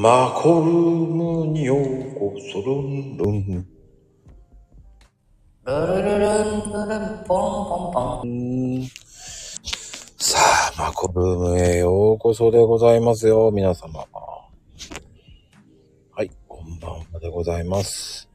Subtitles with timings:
[0.00, 3.66] マコルームにようこそルンルン。
[5.64, 8.86] ルルルルンルルンポンポンポン。
[10.16, 10.38] さ
[10.78, 14.06] あ、マコルームへようこそでございますよ、皆様。
[16.12, 18.28] はい、こんばんはでございます。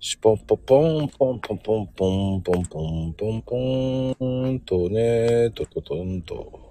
[0.00, 6.65] シュポンポポンポンポンポンポンポンポンポンポンとね、とととんと。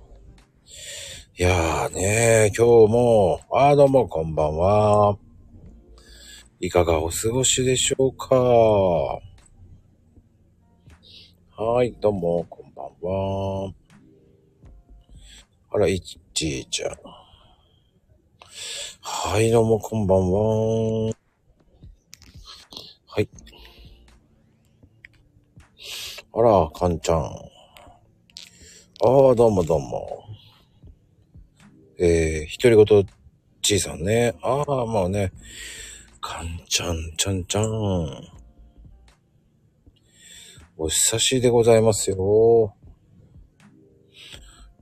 [1.38, 5.18] いやーね今日も、あーどうもこんばんは。
[6.62, 8.36] いかがお過ごしでしょうか
[11.62, 13.74] はい、どうも、こんばんは。
[15.72, 16.00] あら、いっ
[16.34, 16.96] ちーちゃん。
[19.02, 21.12] はい、どうも、こんばんは。
[23.08, 23.28] はい。
[26.32, 27.18] あら、かんちゃん。
[27.18, 27.28] あ
[29.32, 30.25] あ、どうもどうも。
[31.98, 33.08] えー、独り言
[33.62, 34.36] ちいさんね。
[34.42, 35.32] ああ、まあね。
[36.20, 37.66] かんちゃん、ちゃんちゃん。
[40.78, 42.76] お久しでございますよ。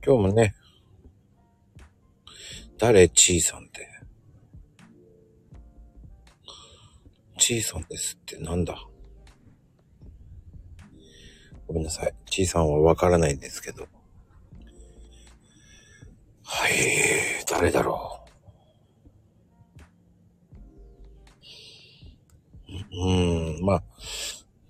[0.04, 0.56] 今日もね、
[2.78, 3.88] 誰ちいさんって。
[7.38, 8.76] ちいさんですってなんだ？
[11.68, 12.14] ごめんなさい。
[12.26, 13.86] ちいさんはわからないんですけど。
[16.46, 16.72] はい、
[17.50, 18.20] 誰だろ
[22.68, 22.74] う。
[22.96, 23.82] うん、まあ、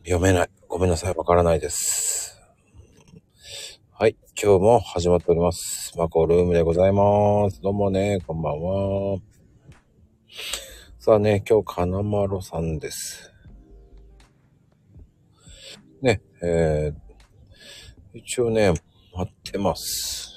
[0.05, 0.51] 読めない。
[0.69, 1.15] ごめんなさい。
[1.15, 2.41] わからないです。
[3.91, 4.17] はい。
[4.41, 5.93] 今日も始まっております。
[5.99, 7.61] マコルームでございます。
[7.61, 9.19] どうもね、こんばんは。
[11.01, 13.33] さあね、今日、金丸さんです。
[16.01, 18.73] ね、えー、一応ね、
[19.13, 20.34] 待ってます。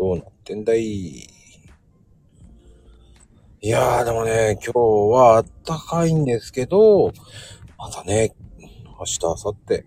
[0.00, 0.80] どうなってんだい？
[0.80, 1.28] い
[3.60, 7.12] やー、でもね、今日はあったかいんですけど、
[7.76, 8.34] またね、
[8.98, 9.84] 明日、明後日、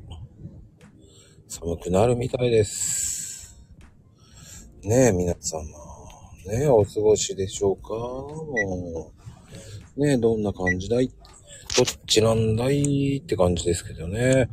[1.47, 3.59] 寒くなるみたいです。
[4.83, 5.63] ねえ、皆様。
[6.45, 7.89] ねえ、お過ごしでしょうか？
[7.89, 9.11] も
[9.97, 9.99] う。
[9.99, 11.07] ねえ、どんな感じだい？
[11.07, 11.15] どっ
[12.05, 13.17] ちなんだい？
[13.17, 14.47] って感じですけどね。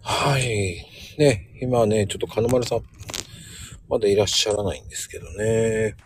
[0.00, 0.86] はい。
[1.18, 2.84] ね、今ね、ちょっと金丸さん、
[3.90, 5.96] まだいらっしゃらないんですけどね。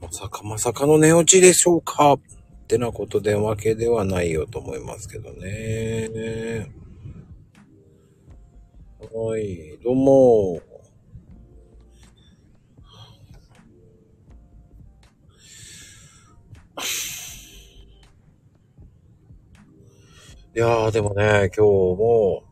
[0.00, 2.20] まさかまさかの寝落ちでしょうかっ
[2.68, 6.68] てなことでわけではないよと思いますけどね。
[9.12, 10.60] はい、どうも。
[20.54, 22.44] いやー、でもね、今日も、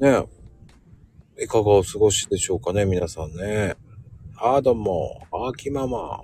[0.00, 0.26] ね、
[1.42, 3.74] いかがお過ごしでしょうかね、皆さんね。
[4.36, 6.22] あー、どうも、あきママ。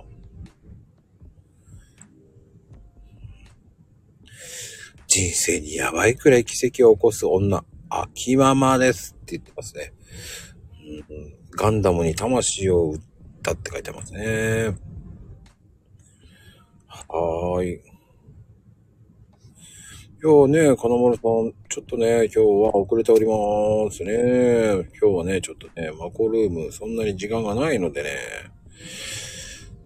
[5.07, 9.91] 人生にやばいくらい奇跡を起こす女、あきママですって言ってますね。
[11.09, 12.99] うん、ガンダムに魂を売っ
[13.43, 14.73] たって書いてますね。
[16.87, 17.88] はーい。
[20.21, 24.85] 今日ね、金丸さん、ちょっとね、今日は遅れておりますね。
[25.01, 28.09] 今日はね、ちょっとね、マコルーム、そんなに時間がないのでね。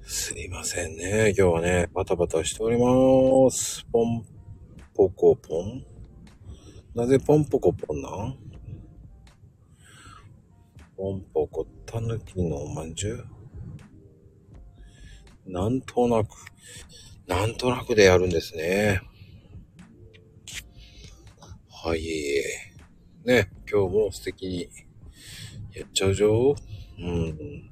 [0.02, 1.36] すいませんね。
[1.38, 3.86] 今日はね、バタバタしております。
[3.92, 4.26] ポン
[4.96, 5.86] ポコポン
[6.96, 8.36] なぜポンポコポンなん？
[10.98, 13.24] ポンポコタヌキのおまんじゅ
[15.46, 15.52] う？
[15.52, 16.30] なんとなく、
[17.28, 19.00] なんとなくでやるんですね。
[21.86, 22.02] はい。
[23.26, 24.70] ね、今日も素敵に
[25.76, 26.56] やっちゃうぞ。
[26.98, 27.70] うん。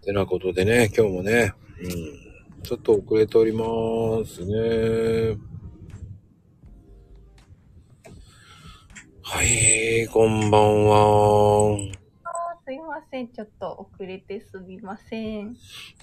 [0.00, 2.62] てなことでね、今日もね、うん。
[2.62, 3.64] ちょっと遅れておりま
[4.24, 5.36] すね。
[9.22, 11.76] はい、こんばんは。
[12.64, 13.28] すいません。
[13.32, 15.48] ちょっと遅れてすみません。
[15.48, 15.56] い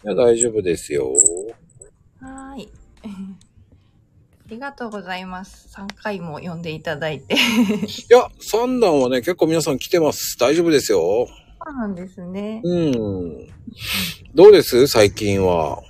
[0.04, 1.14] や、大丈夫ですよ。
[2.20, 2.70] はーい。
[4.52, 5.74] ありがとうございます。
[5.78, 7.36] 3回も読んでいただいて。
[7.40, 7.40] い
[8.10, 10.38] や、三段はね、結構皆さん来てます。
[10.38, 11.00] 大丈夫ですよ。
[11.66, 12.60] そうなんですね。
[12.62, 13.48] うん。
[14.36, 14.88] どうです？
[14.88, 15.82] 最近は。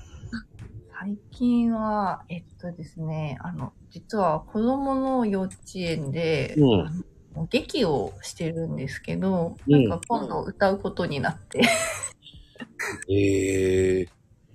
[1.00, 7.06] 最近は、えっとですね、あの、実は子供の幼稚園で、うん
[7.50, 11.62] 劇をしてるんですけど、うんなんか今度歌うことになって、
[13.10, 14.10] ええー。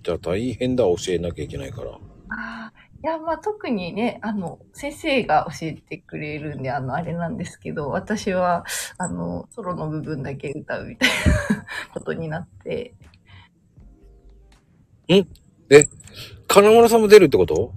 [0.05, 1.99] じゃあ大変だ、教えなきゃいけないから。
[2.29, 8.65] あーいや、まあ特にね、あの、先生が教えてくれるんで、あの、あれなんですけど、私は、
[8.99, 11.65] あの、ソロの部分だけ歌うみたいな
[11.95, 12.95] ことになって。
[16.49, 17.73] 金村さんも出るってこと？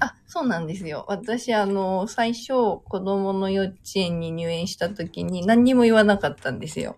[0.00, 1.04] あ、そうなんですよ。
[1.06, 6.96] 私、あの、最初、子供の幼稚園に入園した時に何にも言わなかったんですよ。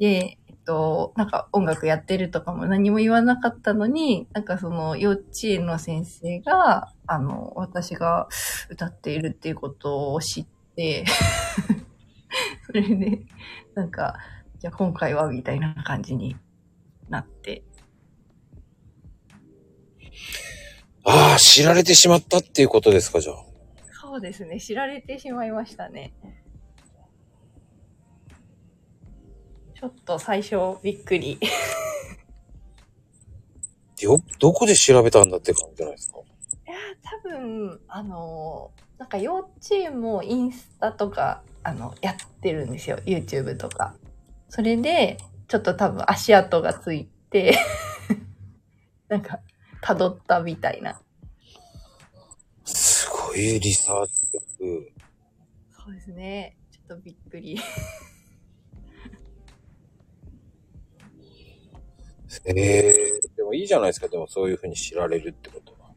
[0.00, 8.28] で、と、なんか音楽やってるとかも何も言わなかったのに、なんかその幼稚園の先生が、あの、私が
[8.70, 10.46] 歌っているっていうことを知っ
[10.76, 11.04] て、
[12.66, 13.22] それで、
[13.74, 14.18] なんか、
[14.58, 16.36] じゃあ今回はみたいな感じに
[17.08, 17.62] なって、
[21.04, 23.36] ああ、知られてしまったっていうことですか、じゃあ。
[24.00, 26.14] そうですね、知られてしまいましたね。
[29.84, 31.38] ちょっと最初びっくり。
[34.00, 36.20] よ、どこで調べたんだって感じじゃないですか？
[36.66, 42.96] いやー、多分、あのーなんか幼稚園もインスタとか、あの、やってるんですよ。
[43.04, 43.94] YouTube とか。
[44.48, 47.58] それで、ちょっと多分足跡がついて、
[49.08, 49.40] なんか、
[49.82, 50.98] 辿ったみたいな。
[52.64, 54.92] すごいリサーチ力。
[55.84, 56.56] そうですね。
[56.70, 57.60] ちょっとびっくり。
[62.44, 62.94] ええ
[63.36, 65.90] でもいいじゃないですか、でもそういうふうに知られるってことは。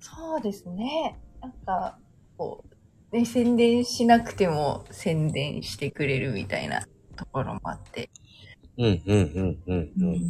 [0.00, 1.18] そうですね。
[1.40, 1.98] なんか、
[2.36, 2.64] こ
[3.12, 6.86] う、ね、宣伝しなくても宣伝してくれるみたいな
[7.16, 8.10] ところもあって。
[8.78, 10.20] うん、うん、うん、うん、うん。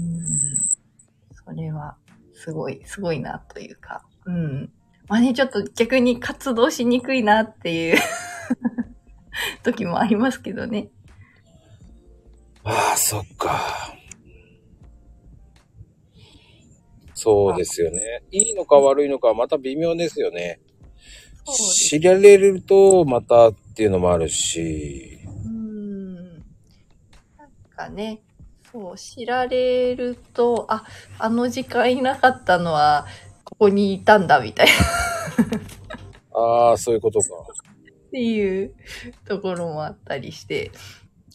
[1.45, 1.97] それは、
[2.35, 4.05] すごい、すごいなというか。
[4.27, 4.73] うん。
[5.09, 7.99] まあね、ちょっと逆に活動しにくいなっていう
[9.63, 10.89] 時もありますけどね。
[12.65, 13.95] ああ、そっか。
[17.23, 18.25] そうですよね。
[18.33, 20.59] いいのか悪いのかはまた微妙ですよね。
[21.89, 25.21] 知られるとまたっていうのもあるし。
[25.47, 26.15] うん。
[26.17, 26.43] なん
[27.77, 28.23] かね、
[28.73, 30.85] そう、知られると、あ、
[31.21, 33.07] あの時間いなかったのは、
[33.45, 36.41] ここにいたんだ、みたいな。
[36.41, 37.27] ああ、そういうことか。
[38.09, 38.75] っていう
[39.27, 40.73] ところもあったりして、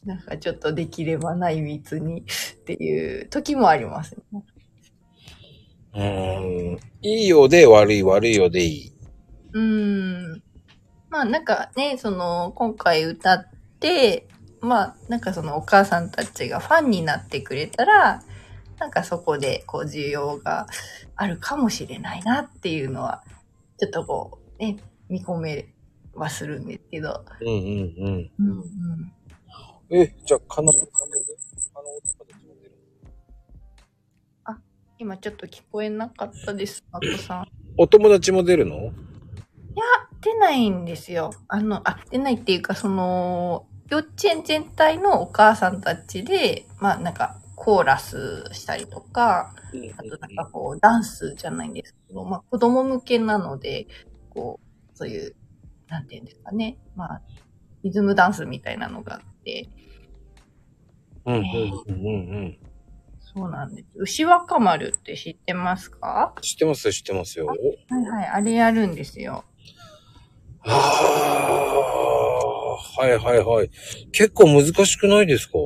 [0.03, 2.23] なんかちょっとできれば内密にっ
[2.65, 4.43] ていう時もありますね。
[5.97, 6.79] うーん。
[7.01, 8.91] いいようで悪い、悪いようでいい。
[9.53, 10.43] うーん。
[11.09, 13.45] まあなんかね、その、今回歌っ
[13.79, 14.27] て、
[14.61, 18.23] まあなんかそのお母さんたちがファンになってくれたら、
[18.79, 20.67] なんかそこでこう需要が
[21.15, 23.23] あるかもしれないなっていうのは、
[23.79, 24.77] ちょっとこうね、
[25.09, 25.73] 見込め
[26.13, 27.25] はするんですけど。
[27.41, 28.31] うんうんうん。
[28.39, 29.13] うんうん。
[29.89, 30.79] え、じゃあ、かな、か
[34.99, 37.47] 今ちょっと聞こえなかったです、まこさん。
[37.77, 38.77] お友達も出るの？
[38.77, 38.91] いや、
[40.21, 41.31] 出ないんですよ。
[41.47, 49.53] あの、あ、出ないっていうか、その、幼稚園全体のお母さんたちで、まあなんか、コーラスしたりとか、
[49.97, 53.85] あとなんかこう、ダンスじゃないんですけど、まあ子供向けなので、
[54.31, 55.35] こう、そういう、
[55.87, 56.79] なんていうんですかね。
[56.95, 57.21] まあ、
[57.83, 59.69] リズムダンスみたいなのがあって、
[61.25, 62.57] うんうんうんうん。
[63.37, 63.87] そうなんです。
[63.95, 66.33] 牛若丸って知ってますか？
[66.41, 67.45] 知ってますよ、知ってますよ。
[67.45, 67.59] はい
[67.89, 69.43] はい、あれやるんですよ。
[70.63, 70.73] ああ、
[72.99, 73.69] はいはいはい。
[74.11, 75.53] 結構難しくないですか？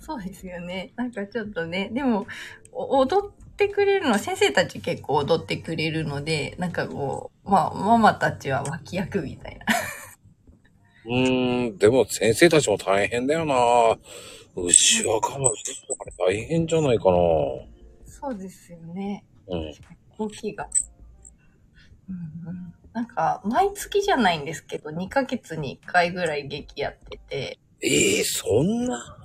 [0.00, 0.92] そうですよね。
[0.96, 2.26] なんかちょっとね、でも、
[2.72, 9.66] お踊ってくれるのは、先生たち結構踊ってくれるので、なんかこう、まあ、ママたちは脇役みたいな。
[11.06, 13.54] うーん、でも先生たちも大変だよな。
[14.56, 15.54] 牛若丸
[16.18, 17.16] 大変じゃないかな。
[18.06, 19.24] そうですよね。
[19.48, 19.72] うん。
[20.18, 20.68] 動きが。
[22.08, 29.16] うんうん、なんか、毎月じゃないんですけど、2ヶ月に1回ぐらい劇やってて、ええそんな？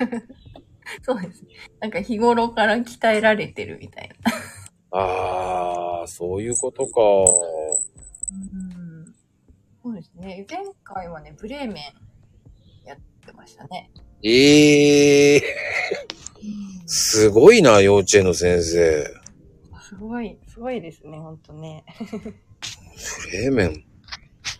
[1.02, 1.44] そうです。
[1.80, 4.98] なんか日頃から鍛えられてるみたいな。
[4.98, 7.00] ああ、そういうことか。
[8.32, 9.14] うん
[9.82, 10.46] そうですね。
[10.48, 11.92] 前回はね、ブレーメンや
[13.30, 13.90] ってましたね。
[14.22, 15.42] ええ
[16.86, 19.04] すごいな、幼稚園の先生。
[19.80, 21.84] すごい、すごいですね、ほんとね。
[22.96, 23.84] フレーメン。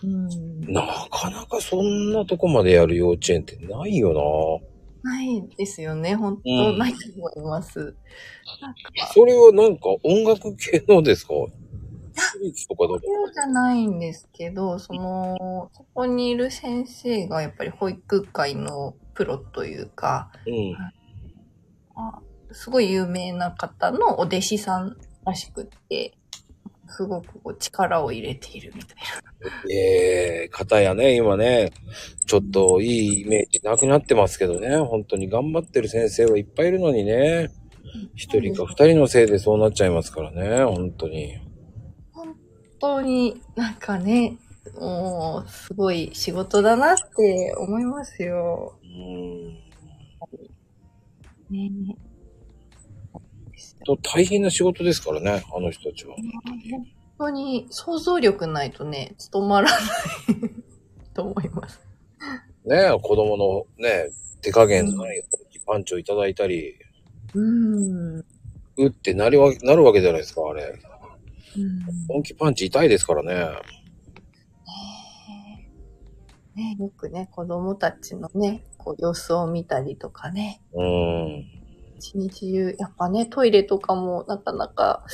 [0.03, 0.61] うん。
[0.73, 4.61] なかなかそんなとこまでやる幼稚園ってないよ
[5.03, 7.79] ないですよね、ほんと、うんないと思います。
[8.61, 8.75] なん
[9.13, 11.35] それはなんか音楽系のですか？
[12.15, 13.01] 私立とかだと。
[13.01, 20.77] そうじゃないんですけど、その、そこにいる先生がやっぱり保育界のプロというか、うん。
[21.97, 22.21] あ
[22.53, 26.15] すごい有名な方のお弟子さんらしくって、
[26.89, 28.97] すごくこう力を入れているみたい
[29.73, 31.71] ええ方やね、今ね、
[32.27, 37.51] ちょっといいイメージなくなってますけどね、本当に頑張ってる先生はいっぱいいるのにね、
[38.15, 41.39] 一人か二人のせいでそうなっちゃいますからね、本当に。
[42.81, 44.39] 本当になんかね、
[44.79, 48.75] もう、すごい仕事だなって思いますよ。
[48.83, 49.61] うん。
[51.51, 51.97] ね
[53.85, 56.15] と大変な仕事ですからね、あの人たちは。
[56.17, 56.87] 本
[57.19, 59.81] 当に想像力ないとね、務まらない
[61.15, 61.81] と思います。
[62.65, 64.11] ね子供のね、
[64.43, 65.23] 手加減のない
[65.67, 66.77] パンチをいただいたり、
[67.35, 68.15] うん。
[68.17, 68.25] うん。
[68.77, 70.79] うってなりわなるわけじゃないですか、あれ。
[72.09, 73.57] 本気パンチ痛いですからね。
[76.55, 81.61] ねよくね、子供たちのね、こう様子を見たりとかね、うん。
[81.99, 85.05] 一日中、やっぱね、トイレとかもなかなか、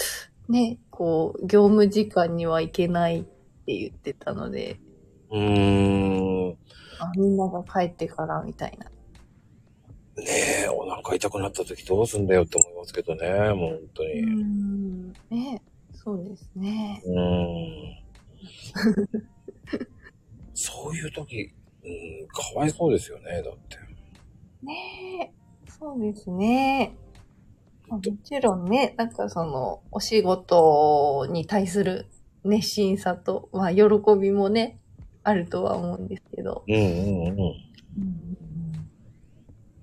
[0.48, 4.78] ね、こう、業務時間には行けないって言ってたので、
[5.30, 6.56] うーん。
[6.98, 8.86] あみんなが帰ってからみたいな。
[10.22, 10.24] ね
[10.64, 14.22] え、お腹痛くなった時どうすんだよって思いますけどね、もう本当に。
[14.22, 15.12] ん。
[15.30, 15.62] ね、
[16.06, 17.02] そうですね。
[17.04, 18.06] うーん。
[20.54, 23.76] そういう時、うん、かわいそうですよね、だって。
[24.62, 25.34] ね
[25.68, 26.94] そうですね。
[27.88, 32.06] まあもちろんね、なんかその、お仕事に対する
[32.44, 33.82] 熱心さと、まあ、喜
[34.16, 34.78] びもね、
[35.24, 37.36] あるとは思うんですけど、うんうんうん。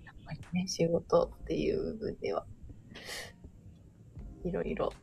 [0.05, 2.45] やっぱりね、仕事っていう部分では、
[4.45, 4.93] いろいろ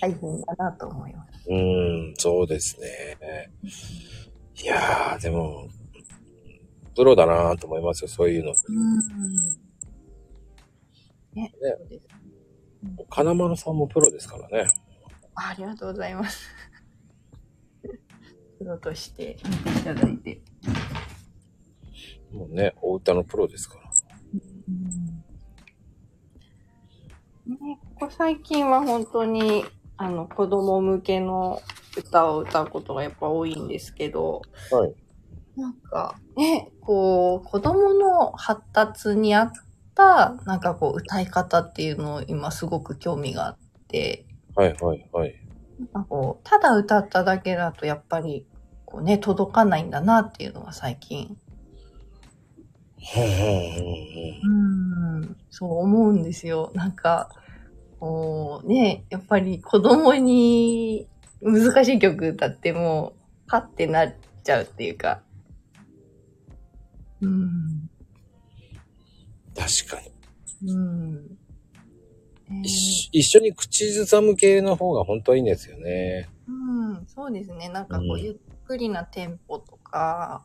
[0.00, 1.48] 大変だなと思います。
[1.48, 3.50] うーん、そうですね。
[4.62, 5.68] いやー、でも、
[6.94, 8.52] プロだなと思いますよ、そういうの。
[8.68, 8.98] うん。
[11.34, 12.06] ね、そうです。
[13.08, 14.70] 金丸さんもプロですからね。
[15.34, 16.48] ありがとうございます。
[18.58, 20.42] プロとして見ていただいて。
[22.32, 23.90] もうね、お歌のプロですから。
[27.46, 29.64] ね、ここ最近は本当に、
[30.02, 31.60] あの、子供向けの
[31.94, 34.40] 歌を歌うことがやっぱ多いんですけど、
[34.70, 34.94] はい。
[35.56, 39.52] なんか、ね、こう、子供の発達に合っ
[39.94, 45.34] た、なんかこう、歌い方っていうのを今すごく興味があって、はいはいはい。
[45.78, 48.46] なんかこう、ただ歌っただけだとやっぱり、
[48.86, 51.36] こうね、届かないんだなっていうのが最近
[53.12, 56.70] ふんふんふんふんうん、そう思うんですよ。
[56.74, 57.28] なんか、
[58.00, 61.06] こうね、やっぱり子供に
[61.42, 63.12] 難しい曲歌っても、
[63.46, 65.22] パってなっちゃうっていうか。
[67.20, 67.90] うん。
[69.54, 70.00] 確か
[70.62, 70.72] に。
[70.72, 71.26] うん。
[72.48, 76.28] ね一一緒に口ずさむ系の方が本当はいいんですよね。
[76.48, 77.68] うん、そうですね。
[77.68, 78.34] なんかこう、うんゆっ
[78.66, 80.44] くりなテンポとか、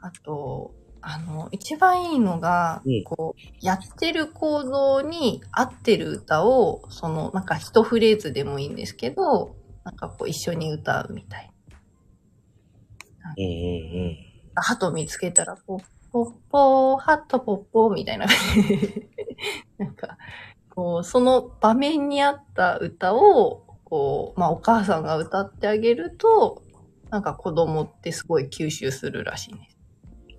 [0.00, 0.74] あと、
[1.08, 11.52] あの、一番いいのが、うんこう、やってる行動に合ってる歌を、その、なんか一フレーズでもいいんですけど、なんかこう、一緒に歌うみたい。
[13.38, 14.16] うんうん
[14.58, 19.08] ハト見つけたら、ポッポッポー、ハットポッポーみたいな感じで。
[19.78, 20.16] なんか、
[20.74, 26.62] こう、その場面に合った歌を、こう、まあ、お母さんが歌ってあげると、
[27.10, 29.75] なんか子供ってすごい吸収するらしいんです。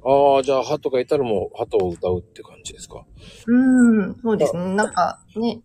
[0.08, 0.36] うん。
[0.36, 3.06] ああ、じゃあ、ハトがいたらもう、ハトを歌うって感じですか？
[3.48, 4.76] うん、そうですね。
[4.76, 5.62] なんかね、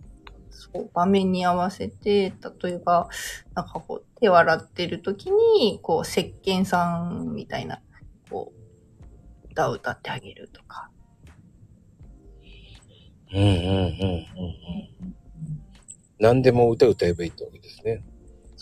[0.50, 3.08] そう、場面に合わせて、例えば、
[3.54, 7.80] なんかこう、手を洗ってる時に、こう、石鹸さんみたいな、
[8.30, 10.90] こう、歌を歌ってあげるとか。
[13.32, 14.26] うんうんうんうんうん。
[16.18, 18.04] 何でも歌歌えばいいってわけですね。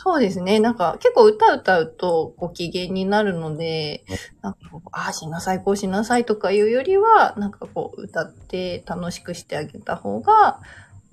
[0.03, 0.61] そうですね。
[0.61, 10.63] なんか結構歌歌うとご機嫌になるのでうん、なんかこう、ああしなさい、こうしなさいとかいうよりは、なんかこう歌って楽しくしてあげた方が、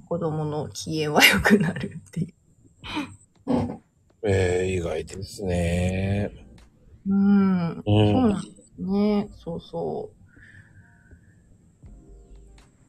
[0.07, 2.33] 子供の機嫌は良くなるっていう。
[4.23, 6.31] ええ意外ですね。
[7.09, 7.69] うん。
[7.71, 7.83] う。
[7.85, 9.29] そうんなんですね。
[9.37, 11.87] そうそう。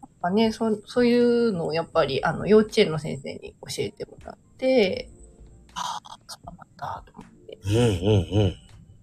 [0.00, 5.10] やっぱね、そそういうのをやっぱり、あの、幼稚園の先生に教えてもらって、
[5.80, 7.58] ああ、そうなんだ、と思って。
[7.64, 8.54] うんうんうん。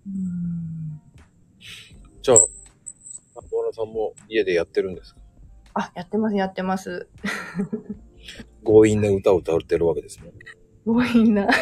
[0.07, 1.01] うん。
[2.21, 2.37] じゃあ、
[3.35, 5.21] 中村さんも家でやってるんですか？
[5.75, 7.07] あ、やってます、やってます。
[8.65, 10.31] 強引な歌を歌ってるわけですね。
[10.85, 11.47] 強引な。
[11.51, 11.59] そ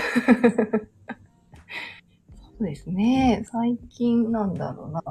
[2.60, 3.43] うですね。
[3.51, 5.03] 最近なんだろうな。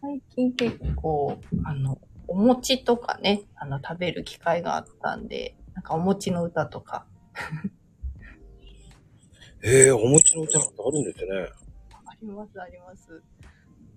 [0.00, 7.06] 最近結構、あの、お餅とかね、あの、食べる機会があったんで、なんかお餅の歌とか
[9.62, 11.48] ええー、お餅の歌なんてあるんですね。
[12.06, 13.22] あります、あります。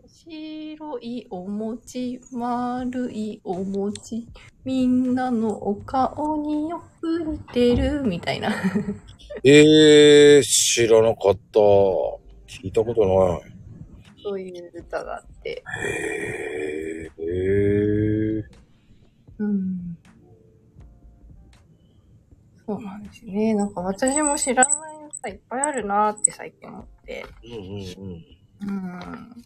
[0.06, 4.28] 白いお餅、丸いお餅、
[4.66, 8.54] みんなのお顔によく似てる、みたいな。
[9.44, 11.60] ええー、知らなかった。
[11.60, 13.54] 聞いたことない。
[14.22, 15.50] そういう歌があって。
[15.50, 15.64] へ
[17.04, 18.44] え、へえ。
[19.40, 19.98] うん。
[22.66, 23.54] そうなんですね。
[23.56, 24.93] なんか私も知らない
[25.24, 27.26] 歌いっぱいあるなーって最近思って。
[27.46, 27.60] うんうん
[28.62, 28.70] うん。
[28.70, 29.44] うん。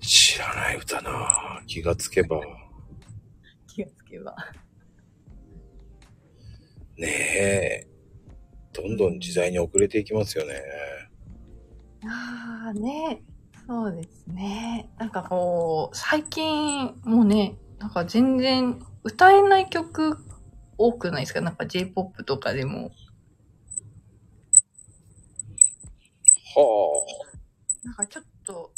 [0.00, 2.40] 知らない歌な気がつけば。
[3.66, 4.34] 気がつけば。
[6.96, 7.86] ねえ。
[8.72, 10.54] どんどん時代に遅れていきますよね。
[12.06, 13.22] ああね。
[13.66, 14.88] そうですね。
[14.98, 20.16] なんかこう、最近もうね、なんか全然歌えない曲
[20.78, 21.42] 多くないですか？
[21.42, 22.90] なんか J-POP とかでも。
[26.60, 27.06] は
[27.84, 28.72] なんかちょっと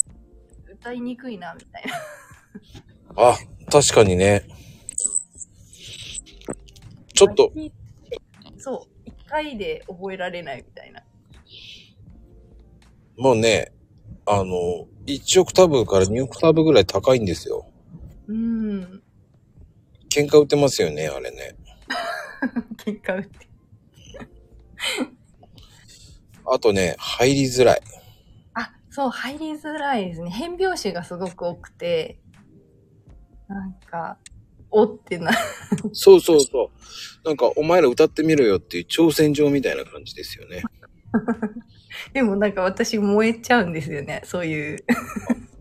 [0.71, 3.23] 歌いにくいな、みたいな。
[3.23, 3.29] あ。
[3.31, 3.37] あ、
[3.71, 4.43] 確かにね。
[7.13, 7.51] ちょっと、
[8.57, 9.01] そう。
[9.05, 11.01] 一回で覚えられないみたいな。
[13.17, 13.71] もうね、
[14.25, 17.65] あの、1オクターブから2オクターブぐらい高いんですよ。
[18.27, 19.01] うん。
[20.09, 21.55] 喧嘩売ってますよね、あれね。
[22.77, 23.47] 喧嘩打って。
[26.45, 27.81] あとね、入りづらい。
[28.53, 30.29] あ、そう、入りづらいですね。
[30.29, 32.19] 変拍子がすごく多くて、
[33.47, 34.17] なんか、
[34.71, 35.31] おってな、
[35.93, 36.71] そうそうそ
[37.23, 37.27] う。
[37.27, 40.63] なんか、お前ら歌ってみろよっていう挑戦状みたいな感じですよね。
[42.13, 44.21] でもなんか私燃えちゃうんですよね。
[44.25, 44.85] そういう。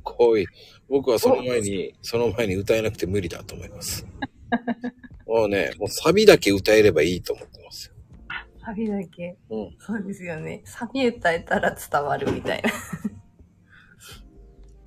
[0.02, 0.46] こい。
[0.88, 4.06] 僕はその前に、その前に歌えなくて無理だと思います。
[5.26, 7.63] もうね、もうサビだけ歌えればいいと思って。
[8.64, 9.36] サビだけ。
[9.50, 9.76] うん。
[9.78, 10.62] そうですよね。
[10.64, 12.70] サビ歌えたら伝わるみたいな。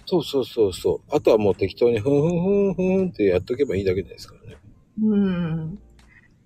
[0.06, 1.16] そうそうそうそう。
[1.16, 4.58] あとはもう適当にふんふんふんふんってやっとけばいいだけですからね。
[5.04, 5.80] うん。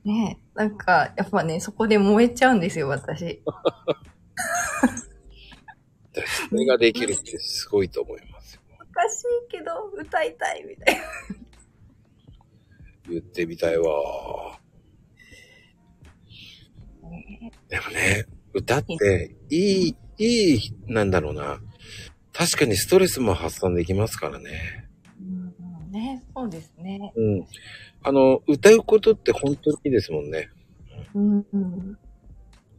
[0.04, 0.60] ねえ。
[0.60, 3.24] なんか、やっぱね、そこで燃えちゃうんですよ、私。
[6.14, 8.62] でそれができるってすごいと思いますよ。
[8.74, 11.02] おかしいけど、歌いたいみたいな。
[13.10, 14.60] 言ってみたいわ。
[17.70, 21.60] でもね、歌って、いい、いい、なんだろうな。
[22.34, 24.90] 確かにストレスも発散できますからね。
[25.20, 27.14] うん、ねそうですね。
[27.16, 27.46] うん。
[28.04, 30.50] あの、歌うことって本当にいいですもんね。
[31.14, 31.98] うん、うん。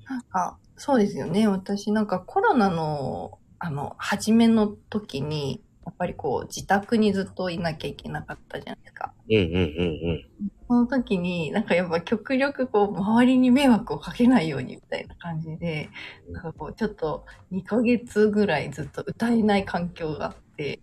[0.08, 1.46] なんか、そうですよね。
[1.46, 9.12] 私なんかコロナの、あの、初めの時に、やっぱりこう、自宅にずっといなきゃいけなかったじゃないですか。
[9.28, 10.32] うんうんうん
[10.68, 15.90] その時に、なんかやっぱ極力こう、周りに迷惑をかけないようにみたいな感じで、
[16.30, 20.80] なんかこう、ちょっと2ヶ月ぐらいずっと歌えない環境があって、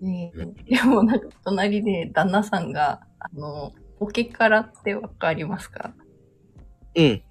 [0.00, 0.32] で
[0.66, 5.94] でもなんか隣で旦那さんが、あの、ポケカラってわかりますか？
[6.96, 7.04] うん。
[7.04, 7.22] うん。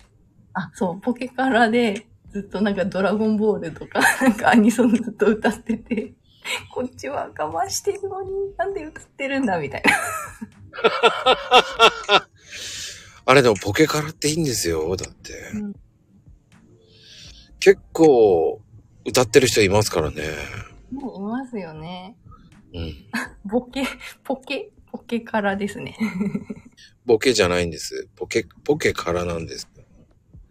[0.53, 6.13] あ、そう、ポケカラでずっとなんかドラゴンボールとか、なんかアニソンずっと歌ってて、
[6.73, 9.91] こっちは我慢してるのになんで歌ってるんだみたいな。
[13.25, 14.95] あれでもポケカラっていいんですよ。
[14.95, 15.33] だって。
[15.53, 15.73] うん
[17.61, 18.59] 結構
[19.05, 20.15] 歌ってる人いますからね。
[20.21, 20.23] ね
[20.91, 22.17] いますよね。
[22.73, 22.95] うん。
[23.45, 23.83] ボケ、
[24.23, 25.95] ポケ、ポケカラですね。
[27.05, 28.09] ボケじゃないんです。
[28.15, 29.69] ポケ、ポケからなんです。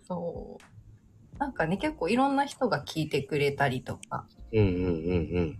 [0.07, 1.38] そう。
[1.38, 4.29] なんかね、結構いろんな人が聞いてくれたりとか。
[4.53, 5.59] うんうんうんうん。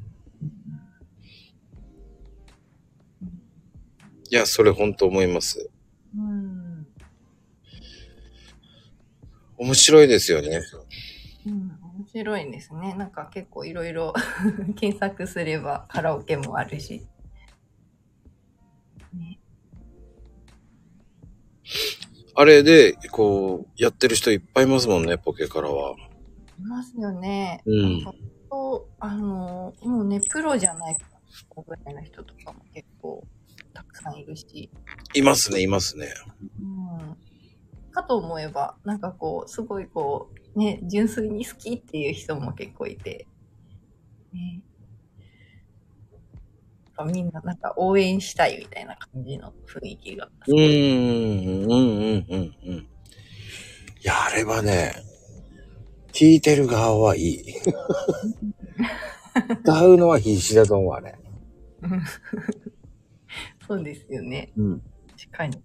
[4.31, 5.71] いや、それ本当思います。
[6.17, 6.87] うん。
[9.57, 10.61] 面白いですよね。
[11.47, 12.95] うん、面白いですね。
[12.95, 14.15] なんか結構いろいろ
[14.77, 17.07] 検索すればカラオケもあるし。
[19.13, 19.41] ね、
[22.35, 25.97] あれで、こう、やってる人いっぱいいますもんね、ポケからは。
[26.59, 27.63] いますよね。
[27.67, 28.05] うん。
[28.51, 30.97] と、あの、もうね、プロじゃない
[31.57, 33.25] ぐらいの人とかも結構
[33.73, 34.71] たくさんいるし。
[35.15, 36.09] いますね、いますね。
[36.61, 37.17] うん。
[37.93, 43.27] かと思えば、なんかこう、すごいこう、ね、純粋に好きっていう人も結構いて。
[44.33, 44.61] ね。
[47.07, 50.29] みんななんか応援したいみたいな感じの雰囲気が。
[50.49, 52.75] うーん、うん、うん、うん、うん。
[52.75, 52.87] い
[54.03, 54.93] や、あれはね、
[56.13, 57.45] 聞いてる側はいい。
[59.63, 61.17] 歌うのは必死だと思う、あれ。
[61.83, 62.03] う ん
[63.67, 64.53] そうですよね。
[64.57, 64.83] うん。
[65.17, 65.63] 確かに。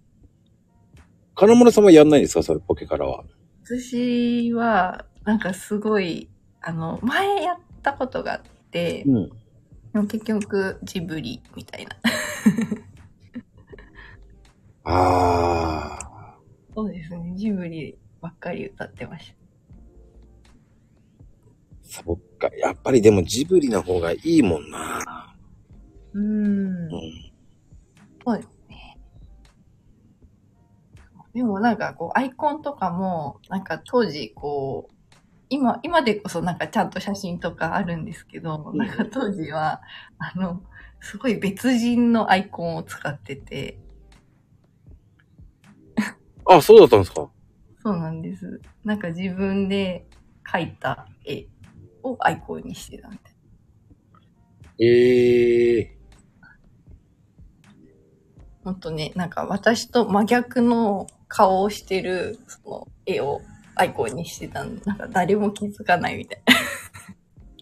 [1.34, 2.42] 金村さんはやんないんですか？
[2.42, 3.24] それ、ポケからは。
[3.64, 6.28] 私は、なんかすごい、
[6.60, 9.28] あの、前やったことがあって、うん。
[9.28, 11.96] でも結局ジブリみたいな。
[14.84, 16.38] ああ。
[16.74, 19.45] そうですね、ジブリばっかり歌ってました。
[22.04, 22.48] そっか。
[22.58, 25.34] やっぱりでもジブリの方がいいもんな。
[26.12, 26.86] うーんう。
[26.86, 26.90] ん。
[28.24, 28.98] そうですね。
[31.34, 34.94] でもなんかこう、アイコンとかも、なんか当時こう、
[35.48, 39.80] 今、今でこそなんかちゃんと写真とかあるんですけど、うんなんか当時は、
[40.18, 40.62] あの、
[41.00, 43.78] すごい別人のアイコンを使ってて、
[46.48, 47.28] あ、そうだったんですか？
[47.82, 48.60] そうなんです。
[48.84, 50.06] なんか自分で
[50.48, 51.46] 描いた絵
[52.06, 53.34] をアイコンにしてたみたい
[54.78, 55.96] ええ
[58.66, 63.40] ほんとね、なんか私と真逆の顔をしてるその絵を
[63.76, 66.42] アイコンにしてたんで、なんか誰も気づかないみたい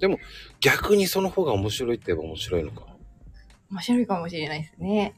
[0.01, 0.17] な。
[0.61, 2.87] 逆にその方が面白いって言えば面白いのか。
[3.71, 5.15] 面白いかもしれないですね。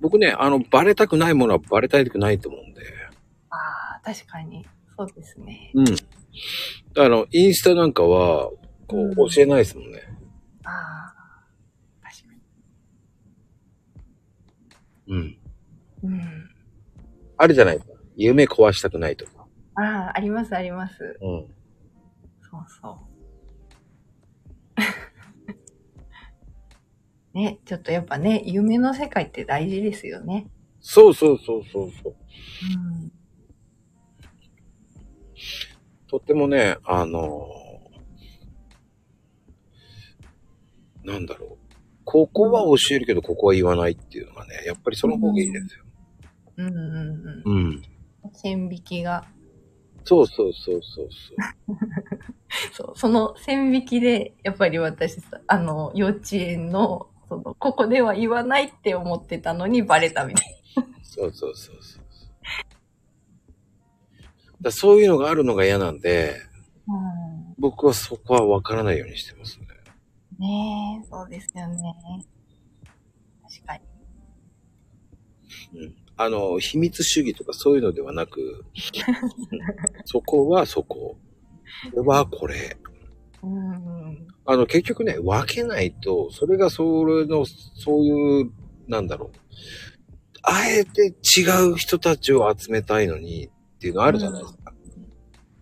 [0.00, 2.82] 僕ね、あの、バレたくないものはバレたくないと思うんで。
[3.50, 3.56] あ
[3.98, 4.66] あ、確かに。
[4.96, 5.70] そうですね。
[5.74, 5.86] うん。
[6.96, 8.50] あの、インスタなんかは、
[8.86, 10.02] こうんう、教えないですもんね。
[10.64, 11.14] ああ、
[12.02, 12.34] 確か
[15.06, 15.14] に。
[15.14, 15.38] うん。
[16.04, 16.50] うん。
[17.36, 17.92] あるじゃないですか。
[18.16, 19.46] 夢壊したくないとか。
[19.74, 21.18] ああ、ありますあります。
[21.20, 21.46] うん。
[22.50, 22.96] そうそう。
[27.34, 30.48] ね、ちょっとやっぱね、夢の世界って大事ですよね。
[30.80, 32.14] そうそうそうそうそう。
[32.74, 33.12] うん。
[36.08, 37.66] とってもね、あのー
[41.06, 41.58] なんだろう。
[42.04, 45.84] ここは教えるけど、ここは言わないっていうのがね、やっぱりその方がいいですよ。
[46.56, 46.74] うんうん
[47.44, 47.52] うん。
[47.52, 47.82] うん。
[48.32, 49.24] 線引きが。
[50.04, 51.34] そうそうそうそうそ
[51.74, 51.76] う。
[52.72, 60.56] そう、その線引きで、やっぱり私さ、あの、幼稚園の、その、ここでは言わないって思ってたのにバレたみたい
[61.02, 61.95] そうそうそうそう。
[64.60, 66.40] だそういうのがあるのが嫌なんで、
[66.86, 66.94] な。
[67.58, 69.66] 僕はそこは分からないようにしてますね。
[70.38, 70.46] うん。
[70.46, 71.94] ねえ、そうですよね。
[73.42, 73.76] 確か
[75.74, 75.80] に。
[75.80, 75.94] うん。
[76.18, 78.64] あの、秘密主義とかそういうのではなく、
[80.06, 81.16] そこはそこ。
[81.90, 82.76] これはこれ。
[83.42, 84.26] うん。
[84.46, 88.50] あの、結局ね、分けないと、それがそれの、そういう、
[88.88, 89.38] なんだろう。
[90.42, 94.72] あえて違う人たちを集めたいのにっていうのあるじゃないですか。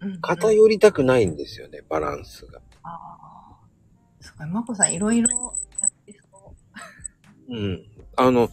[0.00, 0.20] うん。
[0.20, 2.60] 偏りたくないんですよね、バランスが。
[2.82, 3.56] ああ。
[4.20, 6.54] すごい、まこさんいろいろやってそ
[7.48, 7.84] うん。
[8.16, 8.50] あの、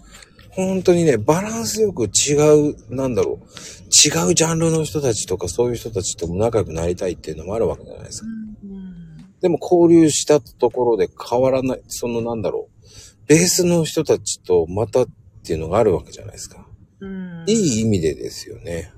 [0.49, 2.33] 本当にね、バランスよく違
[2.71, 3.45] う、なんだろう。
[3.45, 8.27] 違うジャンルの人たちとかそういう人たちとも仲良くなりたいっていうのもあるわけじゃないですう。
[8.27, 8.31] か。
[8.63, 9.39] うん。
[9.39, 13.27] でも交流したところで変わらない、そのなんだろう。
[13.27, 15.07] ベースの人たちとまたっ
[15.45, 16.67] ていうのがあるわけじゃないですか。
[16.99, 17.45] うん。
[17.47, 18.91] いい意味でですよね。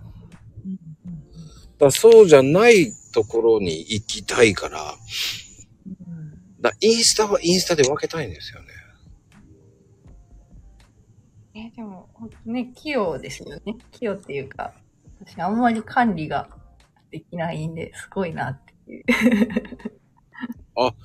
[1.79, 4.95] うんうんだそうじゃないところに行きたいから、
[5.85, 6.61] うん。
[6.61, 8.67] だインスタはインスタで分けたいんですよね。
[11.55, 13.75] え、でも、ほんとね、器用ですよね。
[13.91, 14.73] 器用っていうか、
[15.19, 16.47] 私あんまり管理が
[17.11, 19.03] できないんで、すごいなっていう。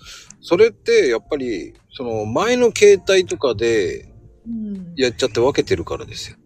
[0.40, 4.08] それってやっぱり、その前の携帯とかで
[4.46, 4.94] うん。
[4.96, 6.36] やっちゃって分けてるからですよ。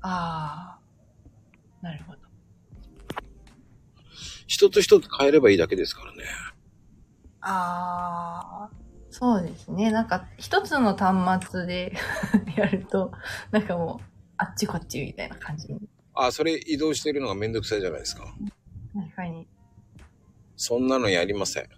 [0.00, 0.80] ああ。
[1.82, 2.18] なるほど。
[4.50, 6.24] 一つ一つ変えればいいだけですからね。
[7.40, 8.70] ああ。
[9.08, 9.92] そうですね。
[9.92, 11.92] なんか、一つの端末で
[12.56, 13.12] やると、
[13.52, 14.04] なんかもう、
[14.38, 15.88] あっちこっちみたいな感じに。
[16.14, 18.24] あ、それ移動してるのがめんどくさいじゃないですか。
[18.92, 19.46] 確かに。
[20.56, 21.68] そんなのやりません。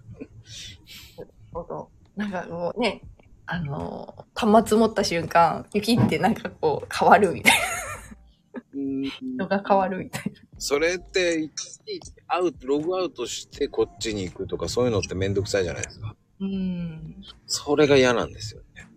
[1.53, 1.91] ほど。
[2.17, 3.03] なんかこうね、
[3.45, 9.11] あの、端末持った瞬間、雪ってなんかこう変わるみたいな。
[9.21, 10.52] 人が変わるみたいな。
[10.63, 16.15] それって、いちいちアウト、ログアウトしてこっちに行くとかそういうのってめんどくさいじゃないですか。
[16.41, 17.17] うん。
[17.47, 18.89] それが嫌なんですよね。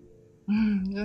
[0.47, 0.51] う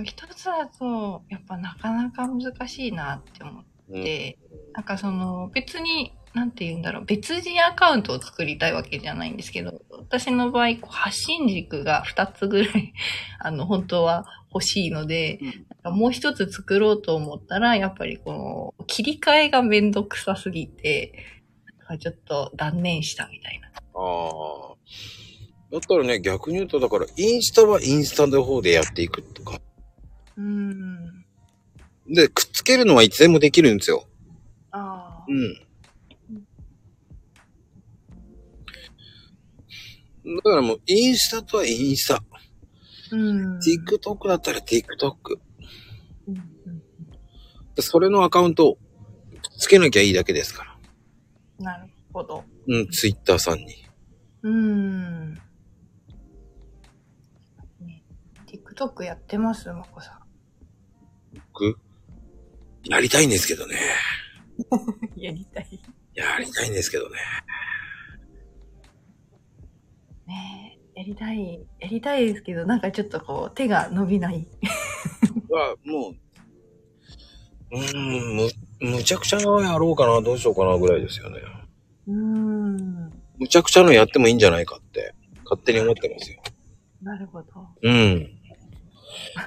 [0.01, 0.03] ん。
[0.05, 4.03] 一つだと、やっぱなかなか難しいなって思っうん。
[4.03, 4.37] て、
[4.73, 12.93] なんかその別に、なんて言うんだろう、別人アカウントを作りたいわけじゃないんですけど、私の場合、こう発信軸が2つぐらい、
[13.39, 21.13] あの、本当は欲しいので、うんもう一つ作ろうと思ったら、やっぱりこの、切り替えがめんどくさすぎて、
[21.99, 23.67] ちょっと断念したみたいな。
[23.67, 24.75] ああ。
[25.71, 29.59] だったらね、逆に言うと、だから、インスタはインスタの方でやっていくとか、
[30.37, 31.25] うん。
[32.07, 34.05] で、くっつけるのはいつでもできるんですよ。
[34.71, 35.33] ああう。
[35.33, 35.53] ん。
[40.35, 42.23] だからもう、インスタとはインスタ。
[43.11, 43.59] うん。
[43.59, 45.39] TikTok だったら TikTok。
[47.79, 48.77] それのアカウントを
[49.57, 50.77] つけなきゃいいだけですから。
[51.59, 52.43] なるほど。
[52.67, 53.85] うん、Twitter さんに。
[54.43, 55.33] うん。
[55.33, 55.41] ね
[58.47, 60.19] TikTok やってますまこさ
[61.53, 61.77] 僕、
[62.85, 63.75] やりたいんですけどね。
[65.15, 65.17] ん。
[65.19, 65.79] やりたい。
[66.13, 67.17] やりたいんですけどね。
[70.27, 74.47] ねえ、やりたい、やりたいですけど、なんかちょっとこう、手が伸びない。
[75.49, 76.15] は、もう、
[77.71, 78.49] うーん、む、
[78.97, 81.39] むちゃくちゃなやろうかな、どうしようかなぐらいですよね。
[82.07, 83.11] うーん。
[83.39, 85.13] むちゃくちゃのやってもいいんじゃないかって、
[85.45, 86.41] 勝手に思ってますよ。
[87.01, 87.47] なるほど。
[87.81, 88.29] うん。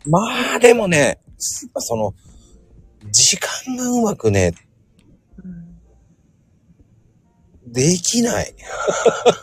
[0.07, 0.19] ま
[0.55, 2.15] あ、でもね、その、
[3.11, 4.55] 時間がうまくね、
[5.43, 5.49] う
[7.69, 7.73] ん。
[7.73, 8.55] できない。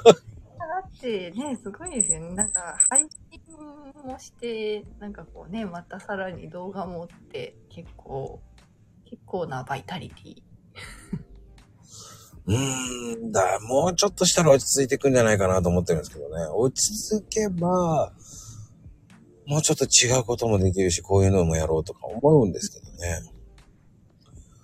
[0.03, 2.35] だってね、すごいですよね。
[2.35, 3.09] なんか、配信
[4.03, 8.41] もして、なんかこうね、またさらに動画もって、結構、
[9.11, 10.41] 結構なバイタリティ。
[12.47, 16.45] うーんだ、もうちょっとしたら落ち着いてくんじゃないかなと思ってるんですけどね。
[16.47, 18.13] 落ち着けば、
[19.45, 23.21] もうちょっと違うこともできるし、こういうのもやろうとか思うんですけどね。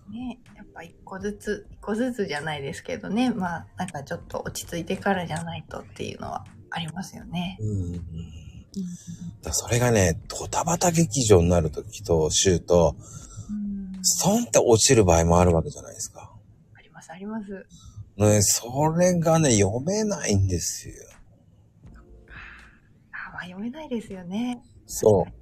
[0.09, 7.57] ね、やっぱ一個ずつ、一個ずつじゃないですけどね、まあ、なんかちょっと落ち着いてからじゃないとっていうのはありますよね。
[7.59, 8.01] うんうん。
[9.41, 12.95] だそれがね、ドタバタ劇場になるときと、週と、
[14.25, 14.43] うん。
[14.43, 16.31] って落ちる場合もあるわけじゃないですか。
[16.75, 17.65] あります、あります。
[18.17, 20.95] ね、それがね、読めないんですよ。
[23.11, 24.63] あ、まあ読めないですよね。
[24.85, 25.37] そう。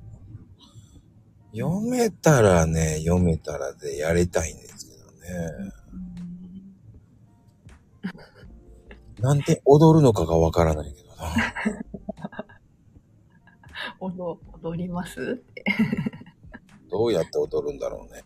[1.57, 5.71] 読めたらね、読めたらでやりたいんですけどね。
[9.21, 11.33] なんで踊るのかがわからないけどな。
[14.01, 15.41] 踊踊ります
[16.95, 18.23] どうやって踊るんだろうね。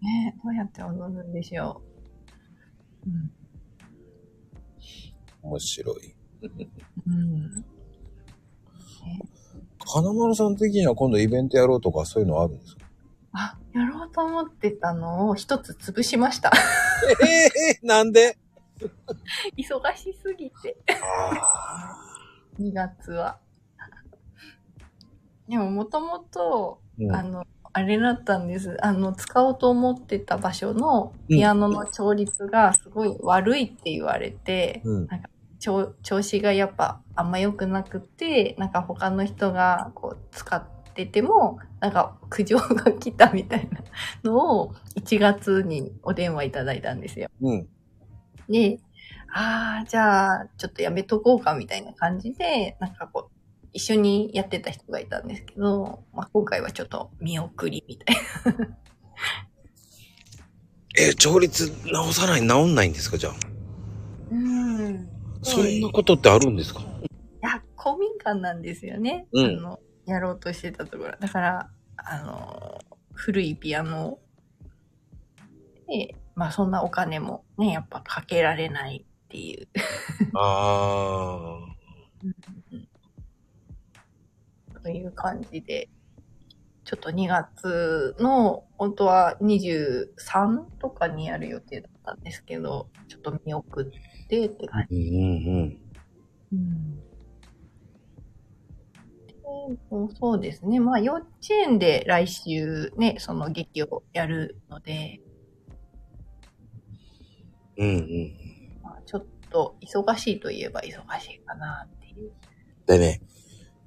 [0.00, 1.82] ねどうやって踊るんでしょ
[3.04, 3.10] う。
[3.10, 3.32] うん。
[5.42, 6.14] 面白い。
[6.40, 7.64] うん。
[9.84, 12.86] 金丸さん的には今度イベントやろうとかそういうのあるんですか？
[13.32, 16.52] あ、やろうと思ってたのを一つ潰しました。
[17.24, 17.46] え
[17.82, 18.38] えなんで？
[19.56, 21.96] 忙しすぎて、あ
[22.60, 23.40] 2月は。
[25.48, 27.44] でももともと、ーうんあの、
[27.76, 28.78] あれだったんです。
[28.80, 35.08] あの、使おうと思ってた場所のピアノの調律がすごい悪いって言われて、うん。
[35.58, 43.82] 調調子がやっぱあんま良くなくて、なんか他の人がこう使ってても、なんか苦情が来たみたいな
[44.24, 47.28] のを1月にお電話いただいたんですよ。
[47.42, 47.68] うん。
[48.48, 48.78] で、
[49.34, 53.35] ああ、じゃあちょっとやめとこうかみたいな感じで、なんかこう、
[53.76, 58.16] 一緒にやってた人がいたんですけど、まあ、今回はちょっと見送りみたい
[58.56, 58.68] な。
[60.98, 63.32] え、調律直さない、直んないんですかじゃあ？
[64.30, 65.08] うん。
[65.42, 66.80] そんなことってあるんですか？
[66.80, 66.84] い
[67.42, 69.26] や、公民館なんですよね。
[69.32, 71.14] うんあの、やろうとしてたところ。
[71.20, 72.78] だから、あの、
[73.12, 74.18] 古いピアノ
[75.86, 79.68] で、まあそんなお金もね、やっぱかけられないっていう。
[80.34, 81.58] あ
[84.86, 85.88] という感じで、
[86.84, 94.94] ちょっと2月の、本当は23とかにやる予定だったんですけど、ちょっと見送ってって感ー。
[94.94, 95.80] うんうんじ。
[96.52, 96.96] うん。
[99.90, 100.78] でもそうですね。
[100.78, 105.20] まあ幼稚園で来週ね、その劇をやるので、
[107.76, 107.88] うん。
[107.88, 108.80] うんうん。
[108.84, 110.88] まあ、ちょっと忙しいといえば忙
[111.20, 112.30] しいかなっていう。
[112.86, 113.20] でね、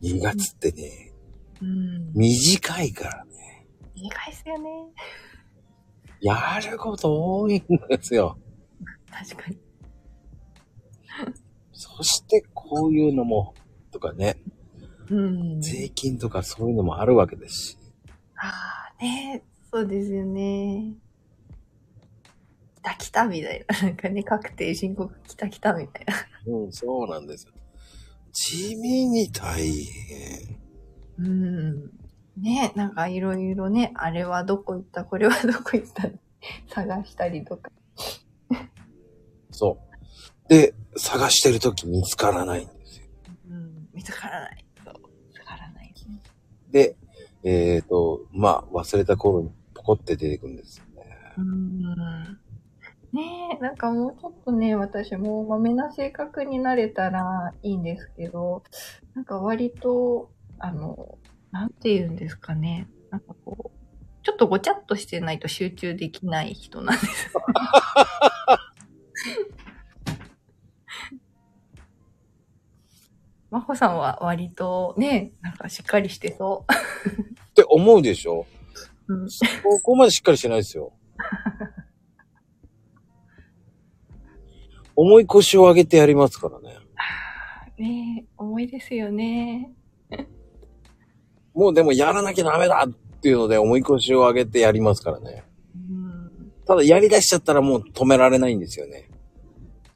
[0.02, 1.14] 2月ってね、
[1.62, 2.14] うん。
[2.14, 4.70] 短いからね、短いですよね。
[6.22, 7.60] やること多いん
[7.90, 8.38] ですよ。
[9.12, 9.58] 確かに。
[11.74, 13.54] そしてこういうのも、
[13.92, 14.38] とかね、
[15.10, 15.62] うん。
[15.62, 17.78] 税金とかそういうのもあるわけですし。
[18.36, 20.94] ああ、ねそうですよね。
[22.76, 23.82] 来た来たみたいな。
[23.82, 26.14] なんかね、確定申告来た来たみたいな。
[26.54, 27.54] うん、そうなんですよ。
[28.42, 30.58] 地味に大変。
[31.20, 31.92] うん。
[32.38, 36.10] ねなんかいろいろね、あれはどこ行った、これはどこ行った、
[36.74, 37.70] 探したりとか。
[39.52, 39.78] そ
[40.46, 40.48] う。
[40.48, 43.08] で、探してるとき見つからないんですよ。
[43.50, 43.90] うん。
[43.94, 44.66] 見つからない。
[44.86, 44.94] そう。
[45.28, 46.22] 見つからないですね。
[46.72, 46.96] で、
[47.44, 51.34] えっ、ー、と、まあ、忘れた頃にポポって出てくるんですよね。
[51.38, 52.40] うん。
[53.12, 58.64] ねえ、なんかもうちょっとね、私もまめな性格になれたらいいんですけど、
[59.16, 61.18] なんか割と、あの、
[61.52, 62.88] なんて言うんですかね。
[63.10, 67.34] なんかこう、ちょっとごちゃっとしてないと集中できない人なんです。
[73.50, 76.66] まほさんは割とね、なんかしっかりしてそ
[77.50, 78.46] って思うでしょ？
[79.08, 79.14] う。
[79.14, 79.28] うん。
[79.64, 80.94] ここまでしっかりしてないですよ。
[85.02, 86.78] 重い腰を上げてやりますからね。
[87.78, 89.72] ねえ、重いですよね。
[91.56, 95.46] もうでもやらなきゃダメだっていうので重い腰を上げてやりますからね。
[95.74, 96.52] うん。
[96.66, 99.10] ただやり出しちゃったらもう止められないんですよね。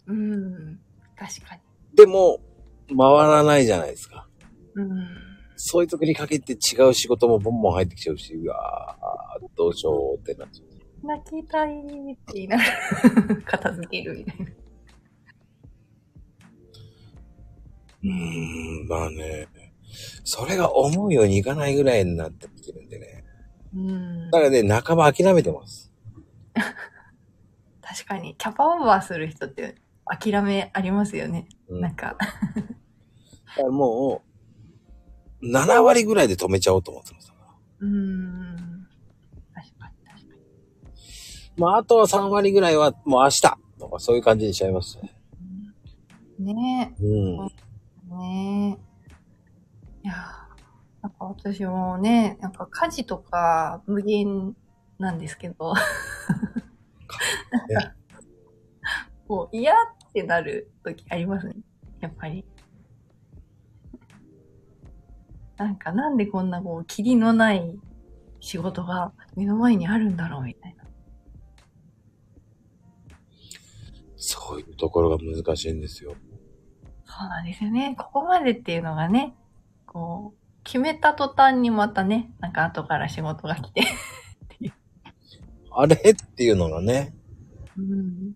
[0.07, 0.79] うん。
[1.17, 1.61] 確かに。
[1.93, 2.39] でも、
[2.87, 4.25] 回らないじゃないですか。
[4.75, 5.07] うん。
[5.57, 11.07] そういう時にかけて違う仕事もボンボン入ってきちゃうし、うわー、どうしようってなっちゃう。
[11.07, 14.62] 泣きたいって言いながら 片付けるみたいな。
[18.03, 19.47] うーん、まあね。
[20.23, 23.23] それが思うようにいかないぐらいになってきてるんでね。
[23.75, 24.31] うん。
[24.31, 25.91] だからね、半ば諦めてます。
[27.81, 31.47] 確かに、キャパオーバーする人って諦めありますよね。
[31.67, 31.81] うん。
[31.81, 32.25] なんか、だ
[33.55, 34.23] からも
[35.41, 37.33] う、7割ぐらいで止めちゃおうと思ってます。
[37.79, 38.87] うん。
[39.53, 40.41] 確かに、確かに。
[41.57, 43.41] まあ、あとは3割ぐらいはもう明日
[43.77, 45.13] とかそういう感じにしちゃいますね。
[46.39, 47.07] ねうん。
[47.09, 48.93] え、ねえ。
[50.05, 54.55] いやーなんか私もね、なんか家事とか無限
[54.99, 55.75] なんですけど、なん
[57.81, 57.93] か
[59.27, 59.75] もう嫌っ
[60.13, 61.55] てなる時ありますね。
[61.99, 62.45] やっぱり。
[65.57, 67.79] なんかなんでこんなこう、霧のない
[68.39, 70.83] 仕事が目の前にあるんだろうみたいな。
[74.17, 76.15] そういうところが難しいんですよ。
[77.05, 77.95] そうなんですよね。
[77.97, 79.35] ここまでっていうのがね、
[79.85, 83.83] こう、決めた途端にまたね、なんか後から仕事が来て。
[85.75, 87.15] あれっていうのがね。
[87.77, 88.35] うん。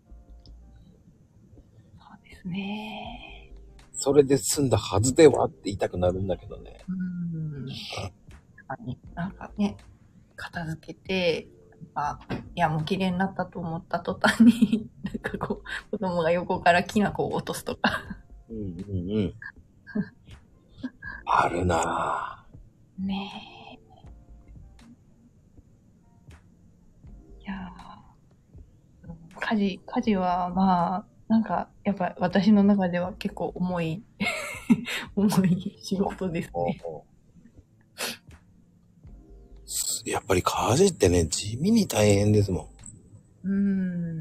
[2.00, 3.54] そうですね。
[3.94, 6.80] それで済んだはずではって言いたくなるんだけどね。
[6.88, 7.66] うん。
[9.14, 9.78] なんかね、
[10.36, 11.48] 片付けて、
[11.94, 15.62] なんかいや、もう綺麗になったと思った途端に、なんかこ
[15.92, 18.04] う、子供が横からきな粉を落とすとか。
[18.50, 19.34] うんうんうん。
[21.30, 23.06] あるなぁ。
[23.06, 23.30] ね
[23.74, 23.78] え。
[27.42, 34.04] いやー家事、家事はまあ、なんか、やっぱ私の中では結構重い、
[35.16, 36.82] 重い仕事ですね。
[40.06, 42.70] やっぱり家事ってね、地味に大変ですも
[43.44, 43.50] ん。
[43.50, 44.18] うん。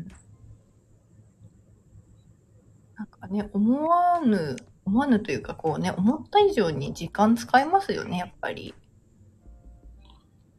[2.97, 8.75] なんかね、思わぬ、思わぬというかこうね、思った以上に時間使いますよね、やっぱり。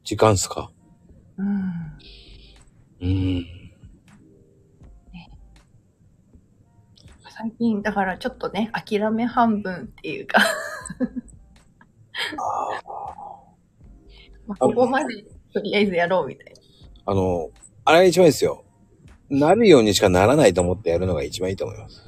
[0.04, 0.70] 時間っすか？
[1.38, 1.48] うん。
[3.02, 3.46] うん。
[7.30, 10.44] 最近、だからちょっとね、諦め半分っていうか、あ
[14.48, 16.62] まあ、ここまでとりあえずやろうみたいな。
[17.06, 17.52] あの、
[17.86, 18.66] あれが一番いいですよ。
[19.30, 22.07] なるようにしかならないと思ってやるのが一番いいと思います。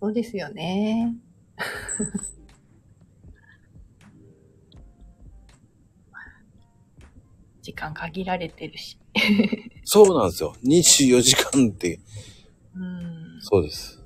[0.00, 1.14] そうですよね。
[7.60, 8.98] 時間限られてるし。
[9.84, 10.56] そうなんですよ。
[10.64, 12.00] 24時間って、
[12.74, 13.38] うん。
[13.40, 14.02] そうです。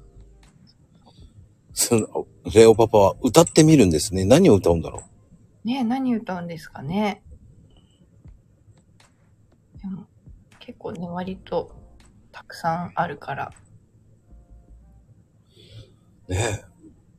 [1.72, 4.24] そのレオパパは歌ってみるんですね。
[4.24, 5.02] 何を歌うんだろ
[5.64, 7.22] ねえ、何歌うんですかね。
[9.80, 10.06] でも、
[10.58, 11.74] 結構ね、割と
[12.32, 13.52] たくさんあるから。
[16.28, 16.32] う。
[16.32, 16.64] ね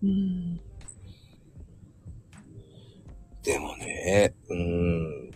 [0.03, 0.59] うん。
[3.41, 3.43] え。
[3.43, 5.31] でもね、うん。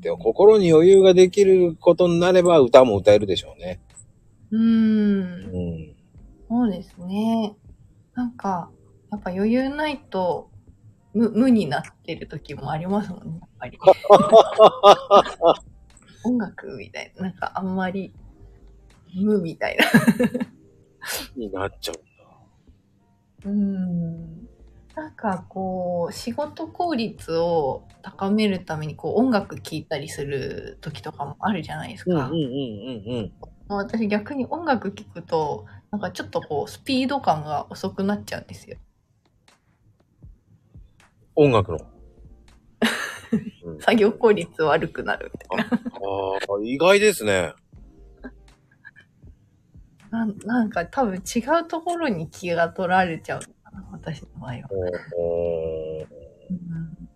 [0.00, 3.80] でも心に余裕ができることになれば歌も歌えるでしょうね。
[4.50, 4.64] うんう。
[5.22, 5.94] ん。
[6.48, 7.54] そうですね。
[8.14, 8.70] なんか、
[9.10, 10.50] やっぱ余裕ないと、
[11.12, 13.78] 無、無になってる時もありますもんね、やっぱり。
[16.24, 17.24] 音楽みたいな。
[17.24, 18.12] なんかあんまり、
[19.14, 19.84] 無みたいな。
[21.36, 21.96] になっちゃう。
[23.44, 24.48] うん。
[24.94, 32.10] なんかこう、仕事効率を高めるためにこう音楽聴いたりする時とかもあるじゃないですか。
[32.10, 33.32] うんうんうんうん
[33.66, 38.76] 私逆に音楽聴くと、なんかちょっとこうスピード感が遅くなっちゃうんですよ。
[41.34, 41.78] 音楽の？
[43.80, 45.64] 作業効率悪くなるみたいな。
[45.64, 47.54] ああ、意外ですね。
[50.14, 54.60] なんなんか多分違うところに気が取られちゃうのかな、私の場合は。
[56.50, 57.08] うん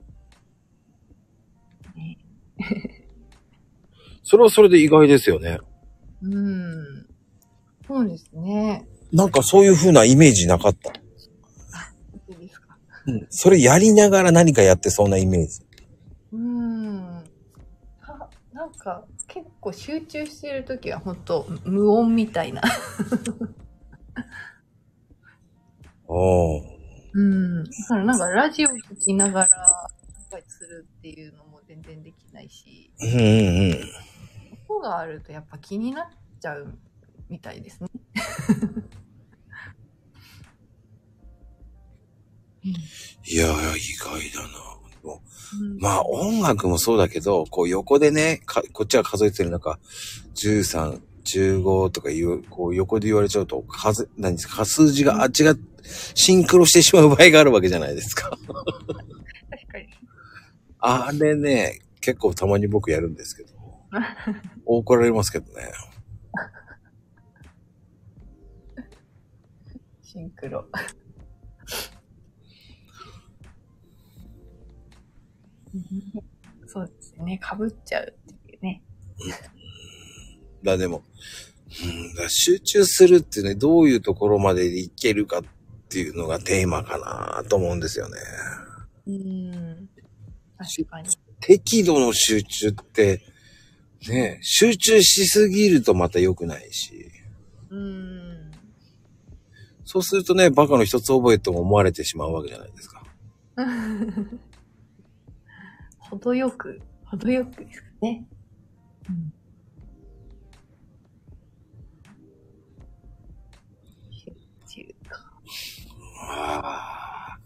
[1.95, 2.19] ね
[4.25, 5.61] それはそれで意外ですよね。
[6.23, 7.07] うん。
[7.87, 8.85] そうですね。
[9.13, 10.91] なんかそういう風なイメージなかった。
[10.91, 10.95] い
[12.33, 12.77] いですか。
[13.07, 13.27] うん。
[13.31, 15.61] それやりながら何かやってそうなイメージ。
[16.33, 17.25] うん。
[18.05, 19.18] たなんか結
[19.61, 22.63] 構集中してるときは本当無音みたいな。
[26.07, 26.63] おー
[27.15, 27.65] うん。
[27.65, 33.81] だからなんかラジオ聞きながらなんかするっていうのも全然できないし、うんうんうん。
[34.69, 36.07] 音があるとやっぱ気になっ
[36.41, 36.79] ちゃう
[37.29, 37.89] みたいですね。
[43.25, 44.78] いやいや、意外だな。
[45.09, 45.23] も
[45.79, 49.79] うまあ音楽もそうだけど、こう横でね、かこっちは数えてる中、
[50.35, 55.55] 13、15とか言う、こう横で言われちゃうと、数、何ですか、数字が、あっちが
[56.15, 58.31] シンクロしてしまう場合があるわけじゃないですか。
[58.31, 58.47] 確
[59.69, 59.89] かに。
[60.81, 63.51] あれね、結構たまに僕やるんですけど、
[64.67, 65.73] 怒られますけどね。
[70.03, 70.67] シンクロ。
[76.67, 77.39] そうですね。
[77.39, 78.83] かぶっちゃうっていうね。
[80.63, 81.03] だでも、
[81.83, 85.43] うん、だ集中するってね、どういうところまでいけるかっ
[85.89, 88.17] ていうのがテーマかなと思うんですよね。
[89.07, 89.89] うん。
[90.59, 91.09] 確かに。
[91.41, 93.23] 適度の集中って、
[94.09, 97.11] ね、集中しすぎるとまた良くないし、
[97.71, 98.51] うん。
[99.85, 103.03] そうするとね、バカの一つ覚えと思われてしまうわけじゃないですか。
[106.11, 108.27] 程よく、程よくですかね。
[109.09, 109.33] うん。
[114.11, 114.33] 集
[114.67, 115.33] 中か。
[116.21, 117.39] あ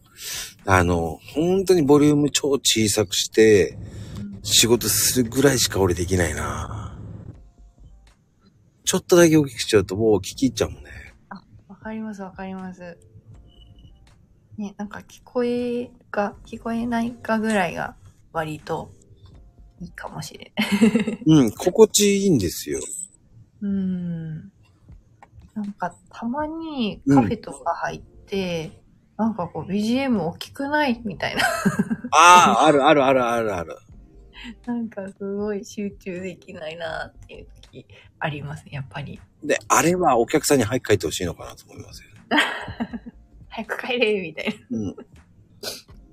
[0.66, 3.76] ああの、本当にボリューム超小さくして、
[4.42, 6.96] 仕事するぐらいしか俺できないな。
[8.84, 10.90] ちょっとだけ大きくしちゃうともう聞き入っちゃうもんね。
[11.66, 12.98] わかります、わかります。
[14.56, 17.96] ね、なんか聞こえが、聞こえないかぐらいが
[18.32, 18.92] 割と
[19.80, 21.22] いいかもしれない。
[21.26, 22.80] うん、心地いいんですよ。
[23.60, 24.34] うん。
[25.54, 28.82] なんかたまにカフェとか入って、
[29.16, 31.42] なんかこう BGM 大きくないみたいな。
[32.12, 33.76] ああ、あるあるあるあるある。
[34.66, 37.86] なんかすごい集中できないなっていう時
[38.18, 39.20] あります、やっぱり。
[39.44, 42.08] で、あれはお客さんに早く帰ってほしいのかなと思いますよ。
[43.48, 44.96] 早く帰れみたいうん。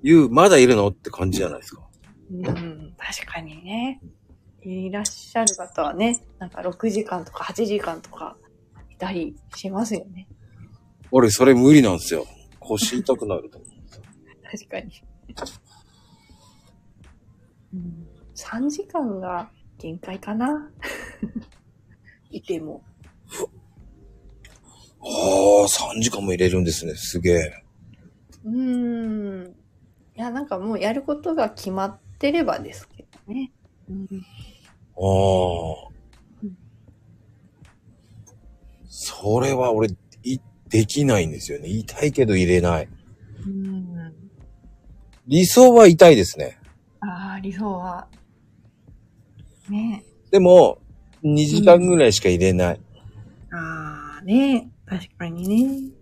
[0.02, 0.88] 言う、まだいるの？
[0.88, 1.82] って感じじゃないですか。
[2.30, 2.50] な。
[2.50, 4.00] うん、確かにね。
[4.62, 8.36] いらっしゃる方はね、なんか6時間とか8時間とか
[8.90, 10.28] いたりしますよね。
[11.10, 12.26] 俺、それ無理なんですよ。
[12.58, 13.70] 腰痛くなると思う。
[14.50, 15.02] 確かに。
[17.72, 20.70] うん、3時間が限界かな。
[22.30, 22.82] いても。
[25.02, 25.66] ああ、
[25.96, 26.94] 3時間も入れるんですね。
[26.94, 27.62] すげえ。
[28.44, 29.54] うーん。
[30.16, 33.50] いや、なんかもうやることが決まってればですけどね。
[33.88, 34.06] うん、
[34.96, 35.90] ああ。
[38.86, 39.88] それは俺、
[40.22, 41.68] い、できないんですよね。
[41.68, 42.88] 痛いけど入れない。
[43.46, 44.14] うん。
[45.26, 46.58] 理想は痛いですね。
[47.00, 48.06] ああ、理想は。
[49.70, 50.78] ねでも、
[51.22, 52.80] 2時間ぐらいしか入れない。
[53.52, 55.92] ああ、ね確かにね。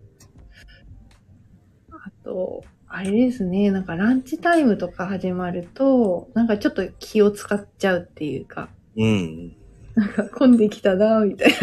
[1.93, 9.57] あと、あれですね、なんかランチタイムとか始まると、なんかちょっと気を使っちゃうっていうか、うん。
[9.95, 11.57] なんか混んできたな、みたいな。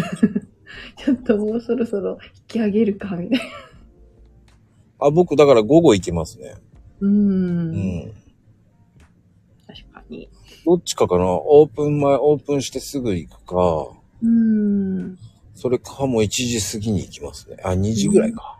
[1.03, 3.45] ちょっともうそろそろ引き上げるか、みたいな。
[5.07, 6.55] あ、僕、だから午後行きますね。
[6.99, 7.09] うー。
[7.09, 7.71] うん
[8.09, 8.11] ん。
[9.67, 10.29] 確かに。
[10.65, 11.25] どっちかかな？
[11.25, 13.87] オープン前、オープンしてすぐ行くか。
[14.21, 15.17] うーん。
[15.53, 17.57] それかもう1時過ぎに行きますね。
[17.63, 18.59] あ、2時ぐらいか。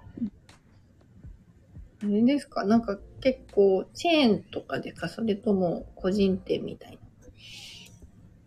[2.06, 2.64] あれですか？
[2.66, 5.10] なんか結構チェーンとかですか？
[5.10, 6.98] それとも個人店みたいな？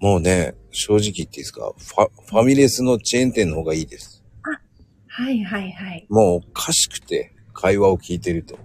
[0.01, 1.73] もうね、正直言っていいですか？
[1.77, 4.23] ファ、ファミレスのチェーン店の方がいいです。
[5.09, 6.07] はいはいはい。
[6.09, 8.57] もうおかしくて、会話を聞いてると。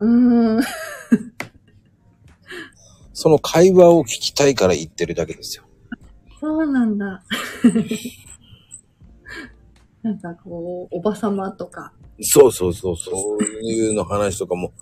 [0.00, 0.62] うーん。
[3.12, 5.64] その会話を聞きたいから言ってるだけですよ。
[6.40, 7.22] そうなんだ。
[10.02, 11.92] なんかこう、おばさまとか。
[12.20, 14.72] そうそうそう、そういうの話とかも、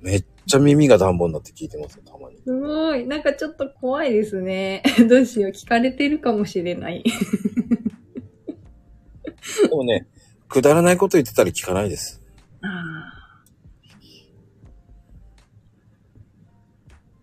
[0.00, 2.36] めっちゃ耳が暖房になって聞いてますよ、たまに。
[2.44, 3.06] すごい。
[3.06, 4.82] なんかちょっと怖いですね。
[5.08, 5.52] どうしよう。
[5.52, 7.02] 聞かれてるかもしれない。
[9.62, 10.06] でもね、
[10.48, 12.22] くだらないこと言ってたら聞かないです。
[12.62, 13.44] ああ。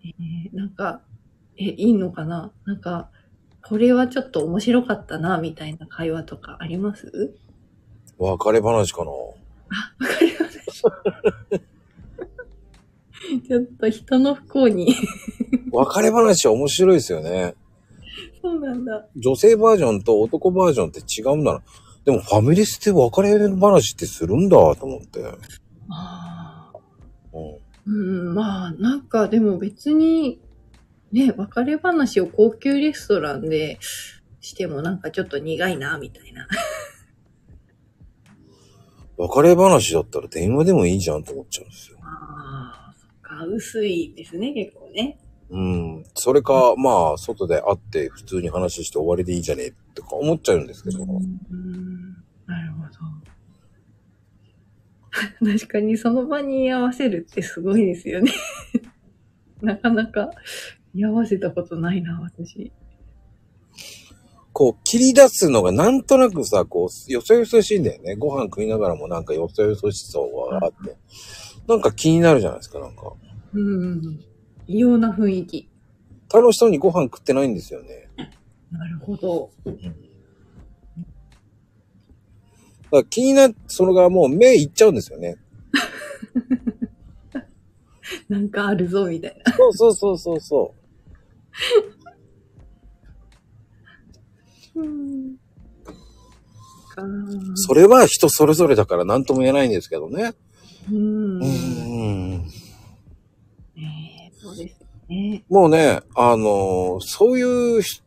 [0.04, 1.02] えーなんか、
[1.58, 2.52] え、いいのかな？
[2.66, 3.10] なんか、
[3.64, 7.36] これはちょっと面白かったな、みたいな会話とかあります？
[8.18, 9.12] 別れ話かな。
[9.72, 10.62] あ、わかります。
[13.48, 14.96] ちょっと人の不幸に。
[15.72, 17.56] 別れ話は面白いですよね。
[18.42, 19.08] そうなんだ。
[19.16, 21.62] 女性バージョンと男バージョンって違うんだな。
[22.04, 25.24] でもファミレスって別れ話ってするんだと思って。
[25.90, 26.80] ああ。
[27.86, 30.40] うん、うん、まあ、なんかでも別に、
[31.12, 33.78] ね、別れ話を高級レストランで
[34.40, 36.48] してもなんかちょっと苦いな、みたいな。
[39.22, 41.98] 別れ話だったら電話でもいいじゃんと思っちゃうんですよ。
[42.02, 45.20] ああ、そっか、薄いですね、結構ね。
[45.52, 46.06] うん。
[46.16, 51.04] それか、まあ、外で会って普通に話して終わりでいいじゃねえとか思っちゃうんですけど。
[51.04, 52.14] うん、
[52.48, 52.84] なるほ
[55.44, 55.52] ど。
[55.54, 58.32] 確かにその場に居合わせるってすごいですよね。
[59.62, 60.32] なかなか
[60.96, 62.72] 居合わせたことないな、私。
[64.54, 68.16] こう、切り出すのがなんとなくさ、こう、よそよそしいんだよね。
[68.16, 70.98] ご飯食いながらもなんかよそよそしそうがあって。
[71.68, 73.14] なんか気になるじゃないですか、なんか。
[73.54, 74.20] うん。
[74.68, 75.70] 異様な雰囲気。
[76.34, 78.10] 楽しそうにご飯食ってないんですよね。
[78.72, 79.52] なるほど。
[79.66, 79.90] だか
[82.92, 85.38] ら気になっ、それがもう目いっちゃうんですよね。
[88.28, 89.54] なんかあるぞ、みたいな。
[89.54, 92.01] そうそうそうそうそう。
[97.56, 100.34] それは人それぞれだから何とも言えないんですけどね。
[100.92, 101.38] うん。
[101.38, 102.46] うねん。
[103.78, 105.44] えそうですよね。
[105.50, 108.02] もうね、あのそういうひ、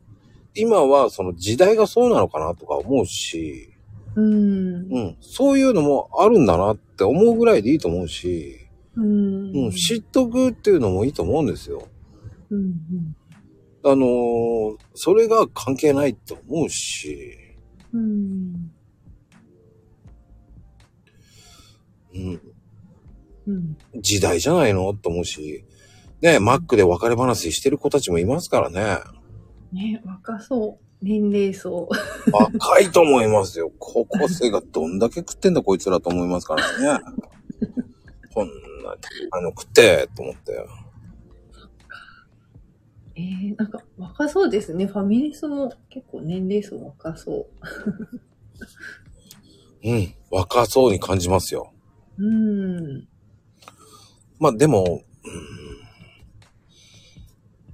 [0.54, 3.70] 今はその時代がそうなのかなとか思うし、
[4.16, 4.92] うん。
[4.92, 9.66] うん、そういうのもあるんだなって思うぐらいでいいと思うし、うん。
[9.66, 11.88] うん、知っとくっていうのもいいと思うんですよ。
[12.50, 13.16] うん。
[13.86, 17.36] あのーそれが関係ないって思うし、
[17.92, 18.72] うん。
[22.14, 22.40] うん、
[23.46, 23.76] うん。
[24.00, 24.94] 時代じゃないの？
[24.94, 25.64] と思うし、
[26.22, 28.98] ね、マックで別れ話してる子たちもいますからね。
[29.72, 30.84] ね若そう。
[31.04, 31.88] 年齢層。
[32.32, 33.70] 若いと思いますよ。
[33.78, 37.04] 高校生がどんだけ食ってんだこいつらと思いますからね。
[38.32, 38.96] こんな、
[39.32, 40.64] あの、食って、と思って。
[43.16, 44.86] えー、なんか若そうですね。
[44.86, 47.46] ファミレスも結構年齢層若そ
[49.82, 51.72] う ん、若そうに感じますよ。
[52.18, 52.24] う。
[52.24, 53.08] うん。
[54.38, 55.54] まあでも、うん、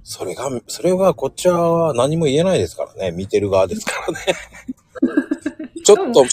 [0.03, 3.11] それが、それがこっちは何も言えないですからね。
[3.11, 4.19] 見てる側ですからね。
[5.83, 6.25] ちょっと、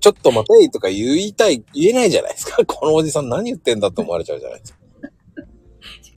[0.00, 2.64] ちょっと待てとか言いたい、言えないじゃないですか。
[2.66, 4.78] このおじさん何言ってんだって思われちゃうじゃないですか。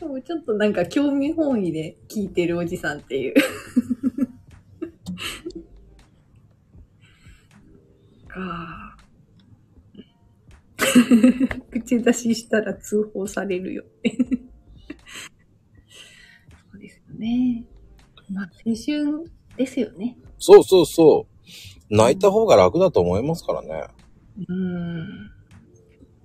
[0.01, 3.35] しかもちょっとなんか興味本位で聞いてるおじさんっていう。
[8.27, 8.97] か
[11.69, 14.17] 口出ししたら通報されるよって。
[16.71, 17.63] そうですよね。
[18.27, 20.17] まあ、青春ですよね。
[20.39, 21.27] そうそうそ
[21.91, 21.95] う。
[21.95, 23.85] 泣いた方が楽だと思いますからね。
[24.47, 25.25] うーん。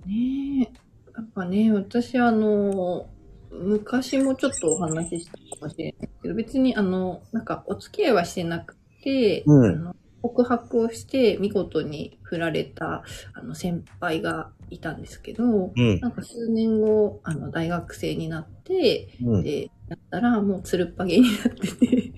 [0.07, 0.71] ねえ。
[1.15, 3.11] やっぱね、私あの、
[3.51, 15.99] 昔もちょっとお話ししたかもしれないけど、別にあの、なんかお付き合いはしてなくて、うん告白をして見事に振られたあの先輩がいたんですけど、うん。
[15.99, 19.43] なんか数年後、あの大学生になって、うん。
[19.43, 22.11] で、やったらもうつるっぱげになってて、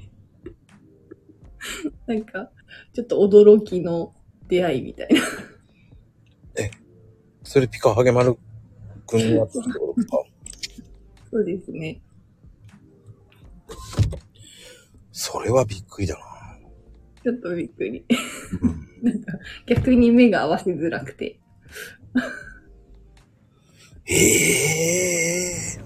[2.07, 2.49] なんか、
[2.93, 4.15] ちょっと驚きの
[4.47, 5.21] 出会いみたいな。
[7.43, 8.37] それピカハゲマル
[9.07, 10.28] くんのやつってことか？
[11.31, 12.01] そうですね。
[15.11, 16.21] それはびっくりだな。
[17.23, 18.05] ちょっとびっくり。
[19.03, 19.33] なんか、
[19.67, 21.39] 逆に目が合わせづらくて。
[24.05, 25.79] ええ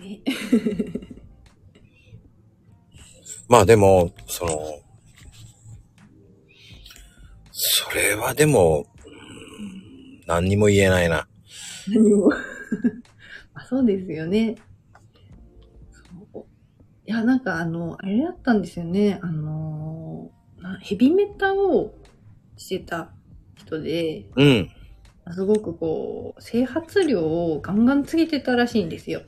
[0.00, 0.22] ね。
[3.48, 4.58] まあでも、その、
[7.52, 8.97] それはでも、うん
[10.28, 11.26] 何にも言えないな。
[11.88, 12.30] 何も。
[13.54, 14.56] あそうですよね。
[15.90, 16.44] そう
[17.06, 19.18] いや、なんかあの、あれだったんですよね。
[19.22, 21.94] あの、なヘビメタを
[22.58, 23.10] してた
[23.56, 24.70] 人で、うん。
[25.32, 29.22] すごくこう、整髪量をガンガンつけてたらしいんですよ。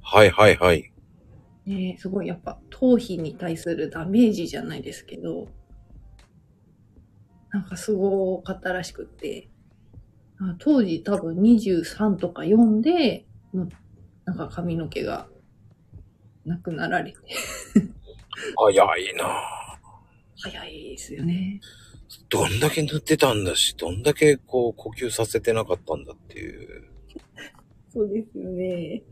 [0.00, 0.92] はいはいはい。
[1.66, 5.48] ねすごいやっぱ頭皮に対するダメージじゃないですけど、
[7.52, 9.50] なんかすごかったらしくって、
[10.38, 13.68] あ当時多分23とか4で、の
[14.24, 15.28] なんか髪の毛が
[16.44, 17.18] なくなられて、
[18.56, 19.28] 早いなぁ
[20.36, 21.60] 早いですよね。
[22.28, 26.88] どんだけ塗ってたんだし、どんだけこう呼吸させてなかったんだっていう。
[27.92, 29.02] そうですよね。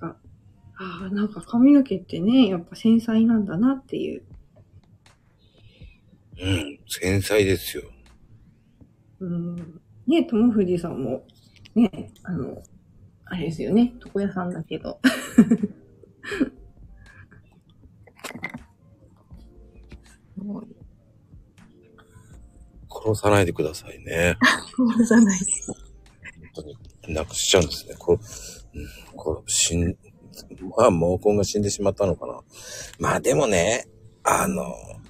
[0.00, 0.18] なんか、
[0.76, 4.22] ああ、なんか髪の毛ってね、やっぱ繊細なんだなっていう。
[6.40, 7.82] うん、繊細ですよ。
[9.20, 9.56] うん。
[10.06, 11.22] ね、友藤さんも、
[11.74, 12.62] ね、あの、
[13.26, 14.98] あれですよね、床屋さんだけど。
[20.34, 20.66] すごい。
[22.90, 24.36] 殺さないでくださいね。
[24.76, 25.46] 殺さないで。
[26.54, 26.64] 本
[27.04, 27.94] 当に、なくしちゃうんですね。
[27.98, 28.18] これ、
[28.80, 29.96] うん、これ、死ん、
[30.76, 32.40] まあ、毛根が死んでしまったのかな。
[32.98, 33.86] まあでもね、
[34.24, 35.09] あの、うん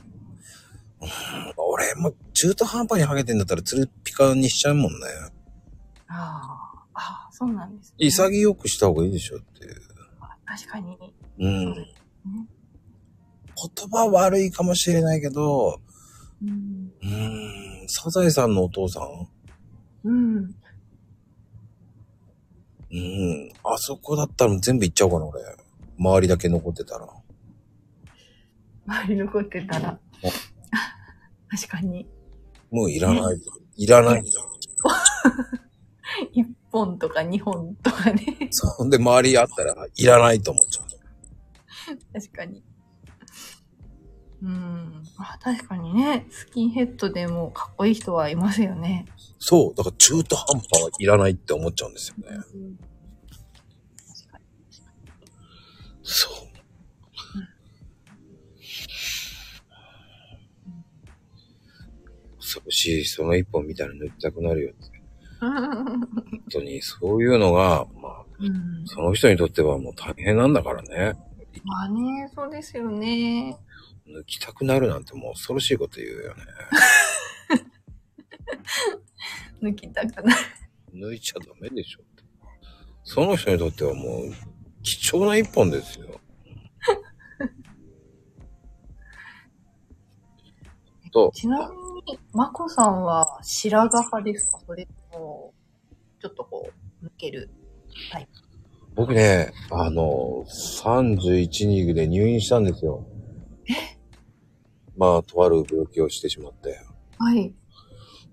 [1.56, 4.98] 俺も中途半端にハゲてんだったらツルピカにしちゃうもんね。
[6.08, 7.94] ああ、ああ、そうなんです、ね。
[7.98, 9.80] 潔くした方がいいでしょっていう。
[10.44, 10.98] 確かに。
[11.38, 11.74] うん。
[11.74, 11.86] ね
[13.76, 15.80] 言葉悪いかもしれないけど、
[16.42, 16.92] うん。
[17.02, 19.28] うーん、サザエさんのお父さん？
[20.04, 20.54] うん。
[22.92, 25.40] うん、あそこだったら全部いっちゃおうかな、俺。
[25.98, 27.06] 周りだけ残ってたら。
[28.86, 29.98] 周り残ってたら。
[31.50, 32.06] 確かに。
[32.70, 33.40] もういらない。
[33.76, 34.50] いらないじゃん。
[36.32, 38.48] 一本とか二本とかね。
[38.50, 40.86] そんで周りあったらいらないと思っちゃう。
[42.12, 42.62] 確かに。
[44.42, 45.02] うん。
[45.18, 49.06] あ、確かにね、スキンヘッドでもかっこいい人はいますよね。
[49.38, 49.74] そう。
[49.74, 52.24] だから中途半端はいらないって思っちゃうんですよね。
[52.24, 52.46] 確
[54.30, 54.44] かに。
[56.02, 56.49] そう。
[62.50, 65.00] 恐ろしい、その一本みたいなの塗りたくなるよって。
[65.40, 66.08] 本
[66.50, 68.86] 当に、そういうのが、まあ、うん。
[68.86, 71.16] その人にとってはもう大変なんだからね。
[71.64, 73.56] まあね、そうですよね。
[74.08, 76.42] 抜きたくなるなんてもう恐ろしいこと言うよね。
[79.62, 80.36] 抜きたくない。
[80.92, 82.24] 抜いちゃダメでしょって。
[83.04, 84.32] その人にとってはもう
[84.82, 86.20] 貴重な一本ですよ。
[91.12, 91.89] と、ちなみに、
[92.32, 94.60] まこさんは白髪派ですか？
[94.66, 95.54] それとも、
[96.20, 96.70] ちょっとこ
[97.02, 97.50] う、抜ける
[98.12, 98.40] タイプ？
[98.94, 103.06] 僕ね、あの、31ニーグで入院したんですよ。
[104.96, 106.78] まあ、とある病気をしてしまって。
[107.18, 107.54] はい。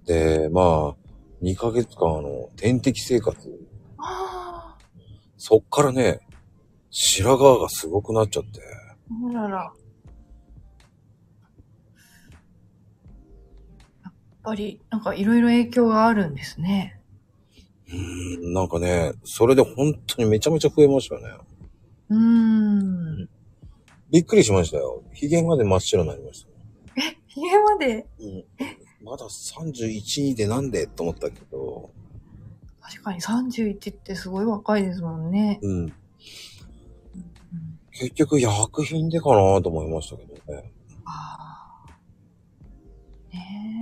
[0.06, 0.96] で、まあ、
[1.42, 3.38] 2ヶ月間、あの、点滴生活。
[4.00, 4.78] あ
[5.38, 6.20] そっからね、
[6.90, 8.60] 白髪がすごくなっちゃって。
[9.10, 9.74] あ、あらら。
[14.48, 17.02] ぱり、なんかいろいろ影響があるんですね。
[17.90, 21.28] うーん、なんかね、それで本当にめちゃめちゃ増えましたよね。
[22.10, 22.18] うー
[23.24, 23.30] ん。
[24.10, 25.04] びっくりしましたよ。
[25.12, 27.02] 髭まで真っ白になりました。
[27.28, 28.46] ひげまで、うん。
[29.04, 31.92] まだ31でなんでと思ったけど、
[32.82, 35.60] 確かに31ってすごい若いですもんね。
[35.62, 35.78] うん。
[35.80, 35.94] うん
[38.00, 40.72] 結局薬品でかなと思いましたけどね。
[41.04, 41.98] ああ。
[43.34, 43.77] ねえ。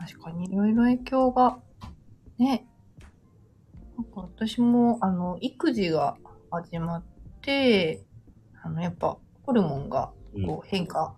[0.00, 1.58] 確かにいろいろ影響が、
[2.38, 2.66] ね。
[3.98, 6.16] なんか私も、あの、育児が
[6.50, 7.02] 始まっ
[7.42, 8.02] て、
[8.62, 10.10] あの、やっぱ、ホルモンが、
[10.46, 11.16] こう、変化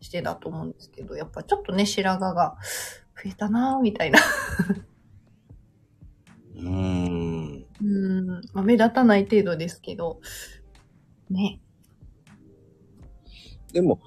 [0.00, 2.56] してたと思うんですけど、やっぱちょっとね、白髪が
[3.22, 4.18] 増えたなぁ、みたいな。
[6.56, 7.64] うーん。
[7.80, 8.26] うん。
[8.52, 10.20] まあ、目立たない程度ですけど、
[11.30, 11.60] ね。
[13.72, 14.00] でも、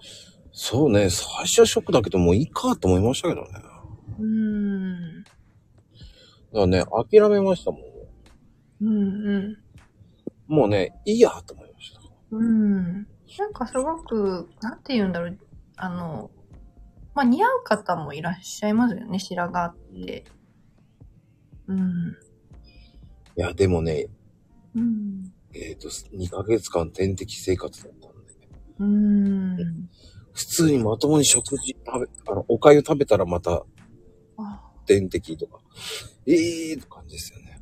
[0.51, 3.68] そうね、最初はショックだけどもういいかと思いましたけどね。
[4.19, 5.23] だかうん。
[6.53, 7.81] らね、諦めましたもん。
[8.81, 9.57] うんうん。
[10.47, 12.01] もうね、いいやと思いました。
[12.31, 13.07] うん。
[13.37, 15.37] なんかすごく、なんて言うんだろう。
[15.77, 16.31] あの、
[17.13, 20.25] まあ、似合う方もいらっしゃいますよね、白髪って。
[21.67, 22.09] うん。
[23.37, 24.07] いや、でもね、
[24.75, 25.31] うん。
[25.53, 28.49] えっ、と、2ヶ月間点滴生活だったんで、
[28.79, 29.89] うん。
[30.33, 33.63] 普通にまともに食事食べ、あの、お粥食べたらまたあ
[34.89, 35.59] 点滴とか、
[36.25, 37.61] ええーって感じですよね。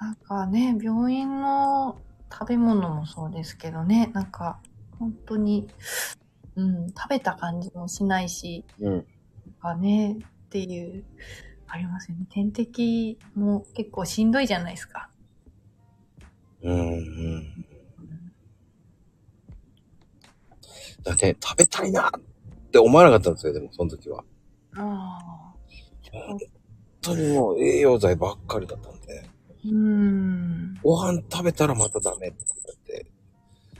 [0.00, 2.00] なんかね、病院の
[2.32, 4.58] 食べ物もそうですけどね、なんか、
[4.98, 5.68] 本当に、
[6.56, 9.06] うん、食べた感じもしないし、うん。
[9.60, 10.16] かね、
[10.46, 11.04] っていう、
[11.68, 12.26] ありますよね。
[12.30, 15.10] 点滴も結構しんどいじゃないですか。
[16.62, 17.66] うんうん。
[21.02, 24.24] だって、食べたいなって思わなかったんですよ、でも、その時は。
[24.76, 25.51] ああ。
[26.12, 26.38] 本
[27.00, 29.28] 当にもう栄養剤ばっかりだったんで、
[29.64, 30.74] うーん。
[30.82, 32.36] ご飯食べたらまたダメって
[32.88, 33.10] 言って、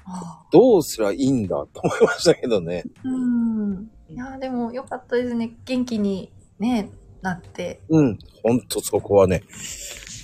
[0.04, 2.84] ああどうすりゃいいんだと思いましたけどね。
[3.04, 3.90] うん。
[4.08, 5.56] いや、でもよかったですね。
[5.64, 7.80] 元気にね、なって。
[7.88, 8.18] うん。
[8.42, 9.42] ほんとそこはね、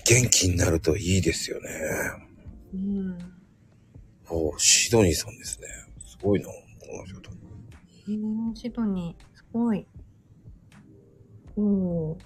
[0.04, 1.68] 元気になるといいですよね。
[2.74, 3.18] うん。
[4.30, 5.66] おシドニーさんですね。
[6.06, 6.54] すごいな、こ
[6.96, 7.18] の人
[8.54, 9.86] シドニー、すごい。
[11.58, 11.62] お
[12.12, 12.18] お。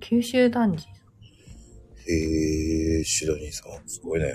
[0.00, 0.86] 九州男児。
[2.06, 4.34] へえ、シドニーさん、すごいね。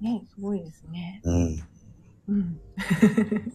[0.00, 1.20] ね、すごいですね。
[1.24, 1.62] うん。
[2.28, 2.60] うん。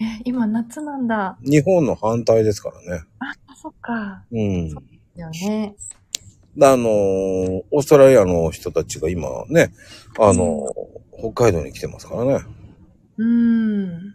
[0.00, 1.38] え、今夏なんだ。
[1.42, 3.04] 日本の反対ですからね。
[3.20, 4.22] あ、そっか。
[4.30, 4.68] うん。
[4.70, 4.76] そ
[5.16, 5.74] だよね。
[6.60, 9.72] あのーオーストラリアの人たちが今ね、
[10.18, 12.40] あのー北海道に来てますからね。
[13.16, 14.14] うーん。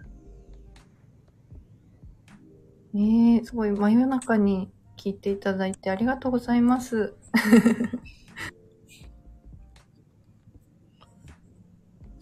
[2.97, 7.13] ねえ、すごい真夜中に聞いていただいてありがとうございます。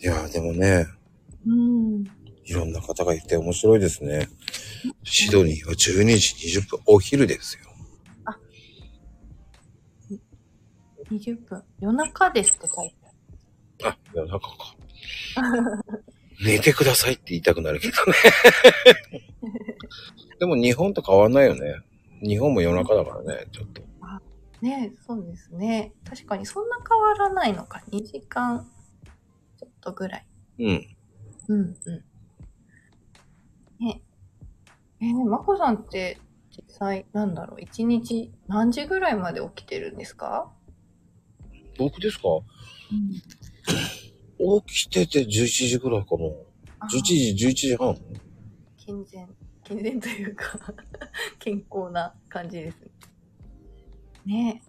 [0.01, 0.85] いやーでもね、
[1.47, 2.03] うん。
[2.43, 4.27] いろんな方がいて面白いですね。
[5.05, 5.77] シドニーは12
[6.17, 7.63] 時20分、お昼ですよ。
[11.09, 11.63] 20分。
[11.79, 12.95] 夜中ですって書いて
[13.85, 13.95] ある。
[13.95, 14.75] あ、夜中か。
[16.43, 18.13] 寝てくださいって言いたくなるけどね。
[20.39, 21.75] でも日本と変わんないよね。
[22.21, 23.83] 日本も夜中だからね、ちょっと。
[24.61, 25.93] ねえ、そうですね。
[26.05, 27.83] 確かにそんな変わらないのか。
[27.91, 28.65] 2時間
[29.59, 30.25] ちょっとぐらい。
[30.59, 30.95] うん。
[31.49, 32.03] うんうん。
[33.85, 34.01] ね
[35.01, 36.17] えー、まこさんって
[36.49, 40.51] 実際なんだろう、1日何時ぐらいまで起きてるんですか？
[41.77, 42.29] 僕ですか？
[42.29, 42.39] う
[42.95, 43.11] ん。
[44.65, 46.25] 起きてて11時ぐらいかな。
[46.89, 47.95] 11時、11時半？
[48.77, 49.27] 健全、
[49.65, 50.59] 健全というか、
[51.39, 52.91] 健康な感じですね。
[54.25, 54.65] ねえ。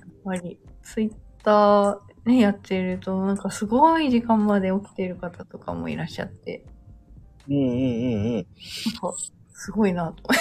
[0.00, 6.64] やっぱり、ツイッターね、やってると、なんかすごい時間まで起きてる方とかもいらっしゃって、
[7.48, 7.76] うんうんうんう
[8.28, 8.34] ん。
[8.34, 8.46] なんか、
[9.52, 10.22] すごいなと。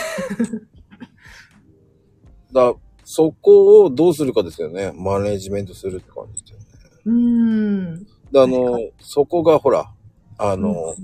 [2.53, 2.73] だ
[3.03, 4.91] そこをどうするかですよね。
[4.95, 6.65] マネジメントするって感じですよね。
[7.05, 8.03] うーん。
[8.31, 9.91] であの、そこがほら、
[10.37, 10.95] あの、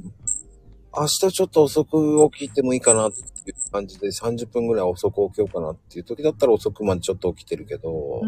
[0.98, 8.22] 明日ちょっと遅く起きてもいいかなっていう感じで30分ぐらい遅く起きようかなっていう時だったら遅くまでちょっと起きてるけど。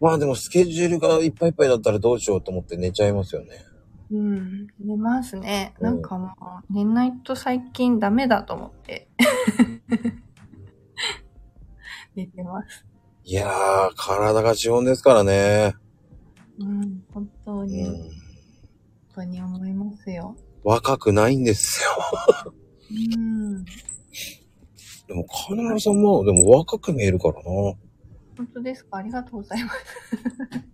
[0.00, 3.64] まあでもスケジュールがいっぱいいっぱいだったらどうしようと思って寝ちゃいますよね。
[4.10, 4.66] うん。
[4.78, 5.74] 寝ますね。
[5.80, 6.28] うんなんかも
[6.68, 9.08] う、寝ないと最近ダメだと思って。
[12.14, 12.86] 寝てます。
[13.24, 15.74] いやー、体が資本ですからね。
[16.60, 17.04] うん。
[17.12, 18.10] 本当うに、本ん。
[19.14, 20.36] 当に思いますよ。
[20.66, 21.90] 若くないんですよ。
[22.90, 23.64] うん。
[23.64, 27.42] でも、金村さんも、でも若く見えるからな。
[27.44, 27.76] 本
[28.52, 28.96] 当ですか？
[28.96, 29.76] ありがとうございます。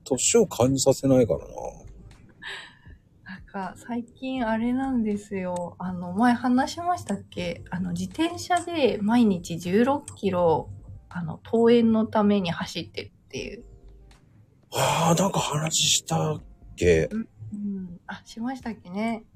[0.04, 1.44] 年を感じさせないからな。
[3.34, 5.76] なんか、最近あれなんですよ。
[5.78, 7.62] あの、前話しましたっけ？
[7.68, 10.70] あの、自転車で毎日16キロ、
[11.10, 13.64] あの、登園のために走ってるっていう。
[14.72, 16.42] ああ、なんか話したっ
[16.76, 17.10] け？
[17.12, 18.00] うん。
[18.06, 19.26] あ、しましたっけね？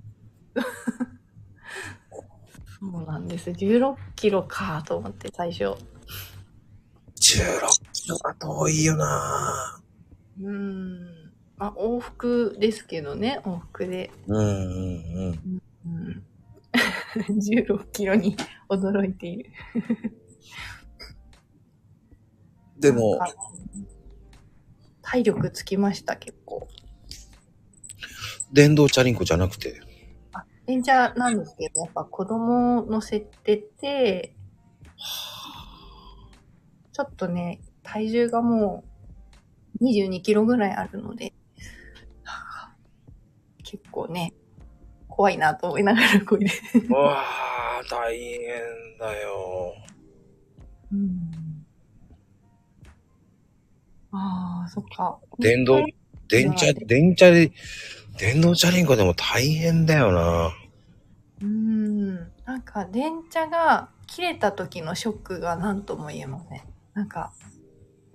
[2.80, 3.50] そうなんです。
[3.50, 5.64] 16キロかと思って最初。
[5.64, 5.76] 16
[7.92, 9.80] キロが遠いよな
[10.42, 11.04] うん。
[11.56, 14.10] まあ、往復ですけどね、往復で。
[14.26, 14.50] うんうんう
[15.30, 15.62] ん。
[15.86, 16.22] うん。
[17.16, 18.36] 16キロに
[18.68, 19.50] 驚いている。
[22.78, 23.18] でも
[25.00, 26.68] 体力つきました、結構。
[28.52, 29.80] 電動チャリンコじゃなくて。
[30.66, 34.34] 電車なんですけど、やっぱ子供乗せてて、
[36.92, 38.84] ちょっとね、体重がも
[39.80, 41.32] う22キロぐらいあるので、
[43.62, 44.32] 結構ね、
[45.08, 46.50] 怖いなと思いながらこいで。
[46.88, 48.38] うわあ、大変
[48.98, 49.74] だよ。
[50.92, 51.66] うん。
[54.12, 55.18] ああ、そっか。
[55.38, 55.84] 電動、
[56.28, 57.52] 電車、電車で、
[58.18, 60.52] 電動チャリンコでも大変だよな。
[61.42, 62.14] うん。
[62.44, 66.62] なんか、電車が切れた時のショックが何とも言えません。
[66.94, 67.32] なんか、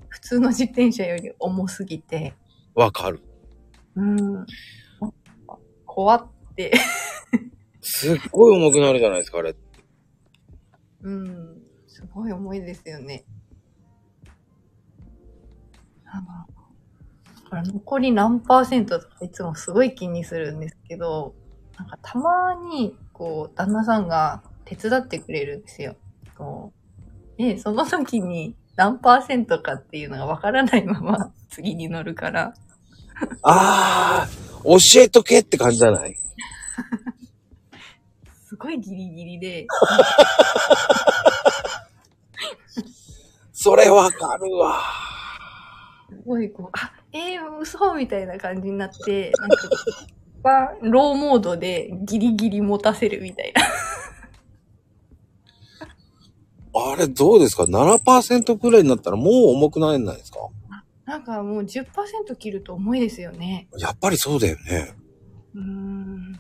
[0.08, 2.34] 普通の自転車より重すぎて、
[2.74, 3.22] わかる。
[3.95, 4.45] うん。
[5.86, 6.72] 怖って。
[7.82, 9.56] すっごい重くなるじゃないですか、あれ。
[11.04, 11.62] うん。
[11.88, 13.24] すごい重いですよね。
[16.06, 16.26] なん
[17.52, 21.36] から残り何パーセントとかいつもすごい気にするんですけど、
[21.78, 25.95] なんかたまに、こう、旦那さんが手伝ってくれるんですよ。
[26.38, 26.72] こ
[27.38, 27.41] う。
[27.41, 32.54] で、その時に何パーセントかっていうのがわからないまま 次に乗るから、
[33.43, 34.28] ああ、
[34.64, 36.16] 教えとけって感じじゃない？
[38.47, 39.68] すごいギリギリで、
[43.54, 44.82] それわかるわ。
[46.10, 49.57] すごいこう、あ、えー、嘘みたいな感じになって、なんか、
[50.43, 53.62] バーローモードでギリギリ持たせるみたいな。
[56.74, 60.39] あれどうですか ?7% くらいになったらもう重くないんないですか？
[61.05, 61.86] なんかもう10%
[62.38, 63.68] 切ると重いですよね。
[63.78, 64.93] やっぱりそうだよね。
[65.53, 66.39] うーん。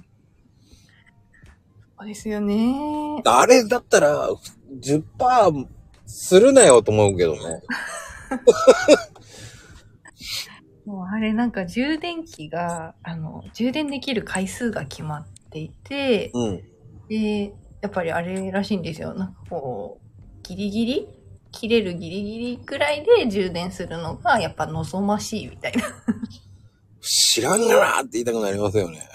[1.99, 3.21] そうですよね。
[3.25, 4.29] あれだったら
[4.79, 5.67] 10%
[6.05, 7.61] するなよと思うけどね。
[10.91, 16.61] もうあれなんか充電器が、あの、充電できる回数が決まっていて、うん。
[17.07, 19.13] で、やっぱりあれらしいんですよ。
[19.13, 20.03] なんかこう、
[20.43, 21.07] ギリギリ
[21.53, 25.81] 切れるギリギリくらいで充電するのがやっぱ望ましいみたいな。
[26.99, 29.07] 知らんがなって言いたくなりますよね。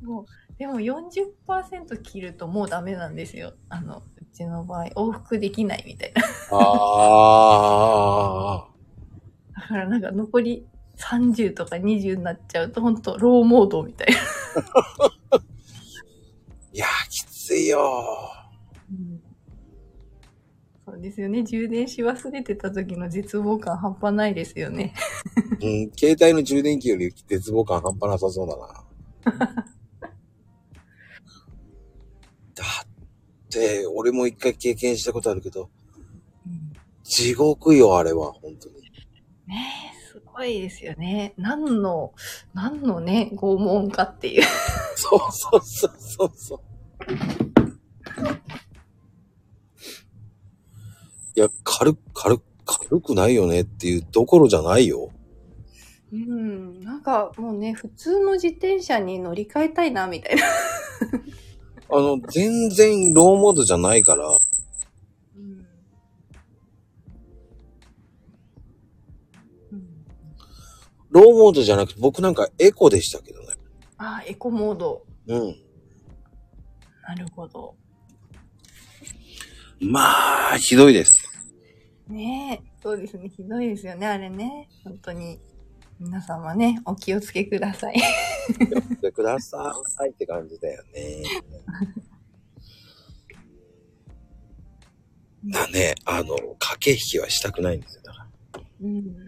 [0.00, 0.26] もう
[0.58, 3.54] でも40%切るともうダメなんですよ。
[3.68, 4.02] あの、う
[4.32, 6.22] ちの場合、往復できないみたいな。
[6.56, 8.71] ああ。
[9.62, 14.14] だからなんか残り30とか20になっちゃうと本当ローモードみたいな。
[16.72, 17.78] いやー、きついよ
[20.84, 21.44] そうですよね。
[21.44, 24.94] 充電し忘れてた時の絶望感半端ないですよね。
[25.62, 28.84] うん、携帯の充電器より絶望感半端なさそうだな。
[32.54, 32.86] だっ
[33.48, 35.70] て、俺も一回経験したことあるけど、
[37.04, 38.81] 地獄よ、あれは、本当に。
[39.46, 41.34] ねえ、すごいですよね。
[41.36, 42.12] 何の、
[42.54, 44.42] 何のね、拷問かっていう。
[44.96, 46.60] そうそうそうそうそう。
[51.34, 55.10] いや、軽く、軽く、軽くないよねっていうどころじゃないよ。
[56.12, 56.80] うん。
[56.80, 60.42] なんかもうね、普通の自転車に乗り換えたいな、みたいな。
[61.90, 64.38] あの、全然ローモードじゃないから、
[71.12, 73.48] ローモードじゃなくて僕なんかエコでしたけどね。
[73.98, 75.04] ああ、エコモード。
[75.26, 75.56] うん。
[77.06, 77.74] なるほど。
[79.78, 81.22] まあ、ひどいです。
[82.08, 83.28] ねえ、そうですね。
[83.28, 84.68] ひどいですよね、あれね。
[84.84, 85.38] 本当に。
[86.00, 87.94] 皆様ね、お気をつけください。
[87.98, 89.72] やってくださ
[90.06, 91.22] いって感じだよね。
[95.52, 98.02] だね、あの、駆け引きはしたくないんですよ。
[98.04, 98.62] だから。
[98.82, 99.21] うん。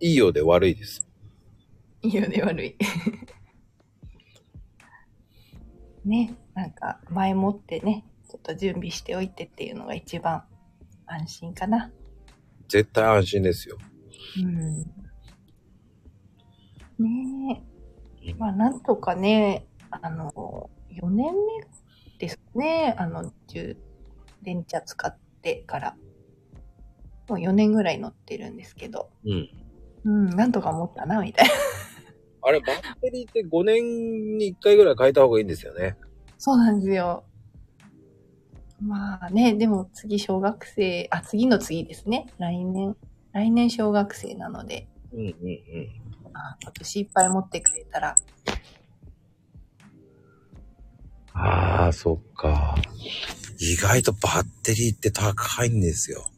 [0.00, 1.06] いいようで悪いです。
[2.02, 2.76] いいよね、悪い。
[6.04, 10.44] ね、なんか、前もってね、ちょっと準備しておいてっていうのが一番
[11.04, 11.92] 安心かな。
[12.68, 13.76] 絶対安心ですよ。
[14.38, 14.80] うん。
[16.98, 17.62] ね
[18.22, 18.32] え。
[18.34, 21.40] まあ、なんとかね、あの、4年目
[22.18, 22.94] ですね。
[22.98, 23.76] あの、充
[24.42, 25.96] 電茶使ってから。
[27.28, 29.10] もう4年ぐらい乗ってるんですけど。
[29.24, 29.50] うん。
[30.04, 31.52] うん、なんとか持ったな、みたいな。
[32.42, 35.96] あれ、バッテリーって5年に1回ぐらい変えた方がいいんですよね。
[36.38, 37.24] そうなんですよ。
[38.80, 42.26] まあね、でも次小学生、あ、次の次ですね。
[42.38, 42.96] 来年、
[43.32, 45.34] 来年小学生なので、うんうんうん。
[46.32, 48.14] あ今年いっぱい持ってくれたら、
[51.32, 52.74] ああ、そっか。
[53.58, 56.30] 意外とバッテリーって高いんですよ。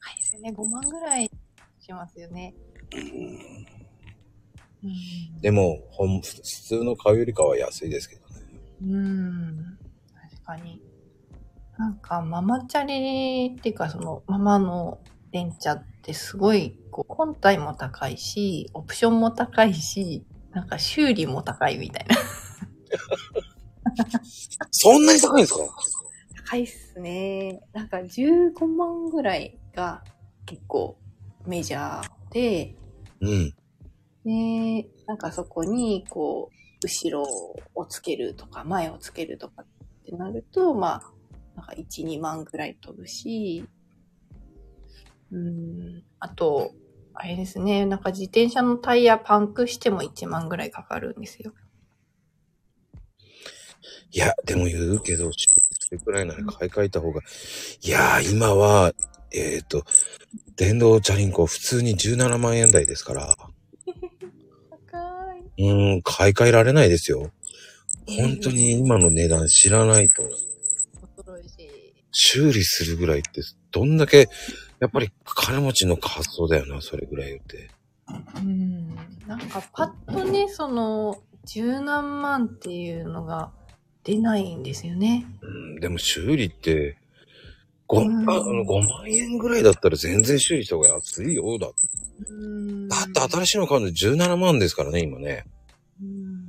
[0.00, 0.52] 高いですよね。
[0.56, 1.30] 5万ぐらい
[1.80, 2.54] しますよね。
[4.82, 5.40] うん。
[5.40, 8.34] でも、ほん、普通の買うよりかは安いですけどね。
[8.82, 9.78] うん。
[10.30, 10.82] 確かに。
[11.78, 15.00] なんか、ママチャリっていうか、その、ママの
[15.32, 22.16] 電車ってすごい、こう、本体も高いし、オプションも高いし、なんか修理も高いみたいな。
[24.70, 25.60] そんなに高いんですか？
[26.46, 27.60] 高いっすね。
[27.72, 30.04] なんか15万ぐらいが
[30.46, 30.96] 結構
[31.46, 32.76] メジャーで、
[33.24, 33.54] うん。
[34.24, 37.26] で、なんかそこにこう、後ろ
[37.74, 39.66] をつけるとか、前をつけるとかっ
[40.04, 41.12] てなると、まあ、
[41.56, 43.64] なんか1、2万ぐらい飛ぶし、
[45.32, 46.72] うん、あと、
[47.14, 51.52] あれですね、なんか自転車のタイヤパンクしても1万ぐらいかかるんですよ。
[54.10, 57.20] いや、でも言うけど、それくらいなら買い替えた方が、
[57.82, 58.92] いやー、今は、
[59.34, 59.84] えっ、と、
[60.56, 63.36] 電動チャリンコ普通に17万円台ですから、
[64.70, 64.98] 高
[65.56, 65.62] い。
[65.62, 67.32] うーん、買い替えられないですよ。
[68.06, 70.22] 本当に今の値段知らないと、
[71.16, 71.70] 恐ろしい。
[72.12, 74.28] 修理するぐらいって、どんだけ、
[74.78, 77.70] やっぱり金持ちの発想だよな、それぐらい言って。
[78.36, 78.94] うん。
[79.26, 83.50] なんかパッとね、その、十何万っていうのが
[84.04, 85.26] 出ないんですよね。
[85.40, 86.96] うん、でも修理って、
[87.86, 91.58] ご、うんああの5万円ぐらいだったら全然修理した方が安いよ。
[91.58, 91.76] だって
[92.28, 92.88] うん。
[92.88, 95.44] だって新しいの買うの17万ですからね、今ね。
[96.00, 96.44] うん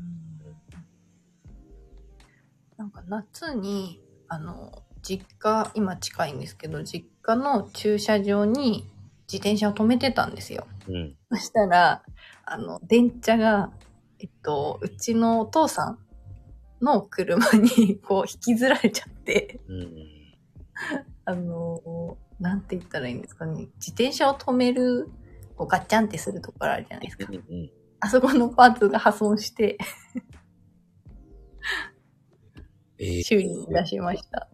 [2.77, 8.85] なんか夏に、あの、実家、今近いんですけど、実家の駐車場に
[9.31, 10.67] 自転車を止めてたんですよ。
[10.87, 11.15] うん。
[11.31, 12.03] そしたら、
[12.45, 13.71] あの、電車が、
[14.19, 15.99] えっと、うちのお父さん
[16.81, 19.89] の車に、こう、引きずられちゃって、うん。
[21.25, 23.67] あの、なんて言ったらいいんですかね。
[23.75, 25.09] 自転車を止める、
[25.55, 27.27] こうガッチャンってするところあるじゃないですか。
[27.31, 27.71] うん。
[27.99, 29.77] あそこのパーツが破損して、
[32.97, 34.47] えー修理に出しました。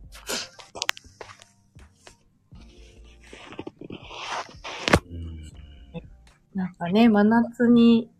[5.09, 5.51] うん
[6.53, 8.11] なんかね、真夏に、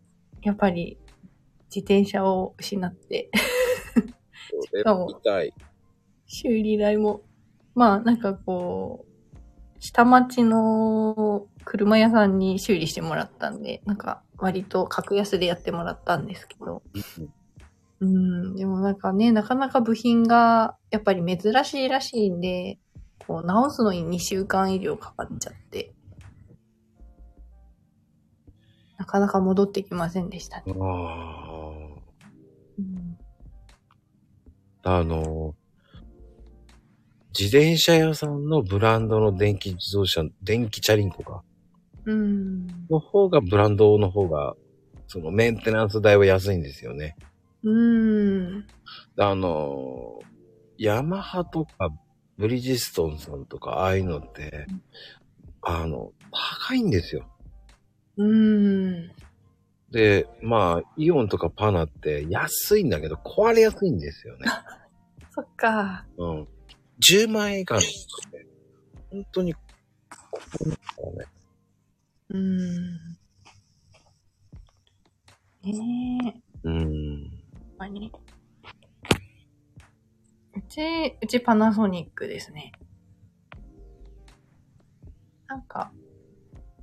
[0.42, 0.98] やっぱり、
[1.66, 3.30] 自転車を失って、
[4.70, 5.20] それも。
[6.26, 7.22] 修理代も、
[7.74, 9.12] まあ、なんかこう、
[9.80, 16.82] 下町の車屋さんに修理してもらったんで、なんか割と格安でやってもらったんですけど、
[18.00, 22.78] うん、でもなんかね、なかなか部品がやっぱり珍しいらしいんで、
[23.26, 25.92] こう直すのに2週間以上かかっちゃって、
[28.98, 30.64] なかなか戻ってきませんでしたね。
[30.68, 30.72] あ
[32.78, 33.18] うん
[34.84, 34.98] あ。
[34.98, 35.54] あの、
[37.38, 41.42] 自転車屋さんのブランドの電気自動車、電気チャリンコか。
[42.04, 42.66] うん。
[42.90, 44.54] の方が、ブランドの方が、
[45.06, 47.16] そのメンテナンス代は安いんですよね。
[47.62, 48.66] うん。
[49.18, 50.18] あの、
[50.78, 51.90] ヤマハとか、
[52.38, 54.66] ブリヂストンさんとか、ああいうのって、
[55.62, 56.12] あの、
[56.66, 57.26] 高いんですよ。
[58.16, 59.10] うん。
[59.90, 64.50] で、まあ、イオンとかパナって安いんだけど、壊れやすいんですよね。
[65.30, 66.06] そっか。
[66.16, 66.48] うん。
[67.02, 68.46] 10万円以下のって、
[69.10, 69.60] 本当に、こ
[70.30, 71.26] こだからね。
[72.30, 72.92] うん。
[75.62, 76.40] ねえ。
[76.62, 76.74] うん。
[76.74, 78.12] ほんまに。
[80.54, 82.72] うち、うちパナソニックですね。
[85.48, 85.92] なんか、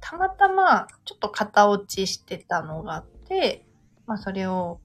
[0.02, 3.66] たまたま、ちょっと型落ちしてたのがあって、
[4.06, 4.82] まあそれを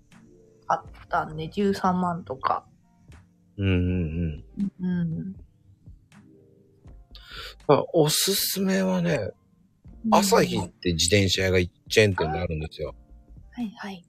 [0.67, 2.67] 買ったんで13万とか。
[3.59, 4.45] うんうん
[4.81, 4.87] うん。
[4.87, 5.37] うん。
[7.67, 9.31] まあ、おすすめはね、
[10.11, 12.95] 朝日って自転車屋がチェーン店であるんですよ。
[13.53, 14.05] はいはい。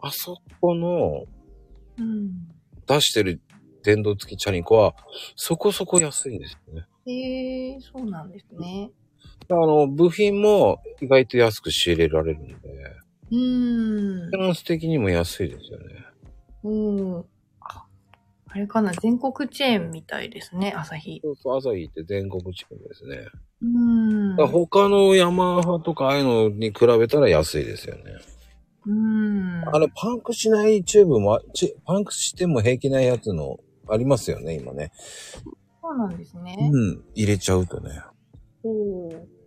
[0.00, 1.24] あそこの
[1.98, 2.48] うん。
[2.86, 3.40] 出してる
[3.82, 4.94] 電動付きチャリンコは、
[5.36, 6.86] そこそこ安いんですよね。
[7.06, 8.90] へえそうなんですね。
[9.48, 12.54] あの、部品も意外と安く仕入れられるんで、
[13.30, 14.36] うんフ。
[14.36, 15.84] ランス的にも安いですよね。
[16.64, 17.24] うん。
[18.52, 21.20] ああれかな、全国チェーンみたいですね、朝日。
[21.22, 23.28] そうそう、朝日って全国チェーンですね。
[23.62, 24.46] うん。
[24.48, 28.02] 他のヤマハとかああいうのに比べたら安いですよね。
[28.86, 29.62] うん。
[29.68, 34.92] あれ、パンクしないチューブも、チパンクしても平気なやつのありますよね、今ね。
[35.80, 36.56] そうなんですね。
[36.72, 38.02] うん、入れちゃうとね。
[38.64, 39.42] おー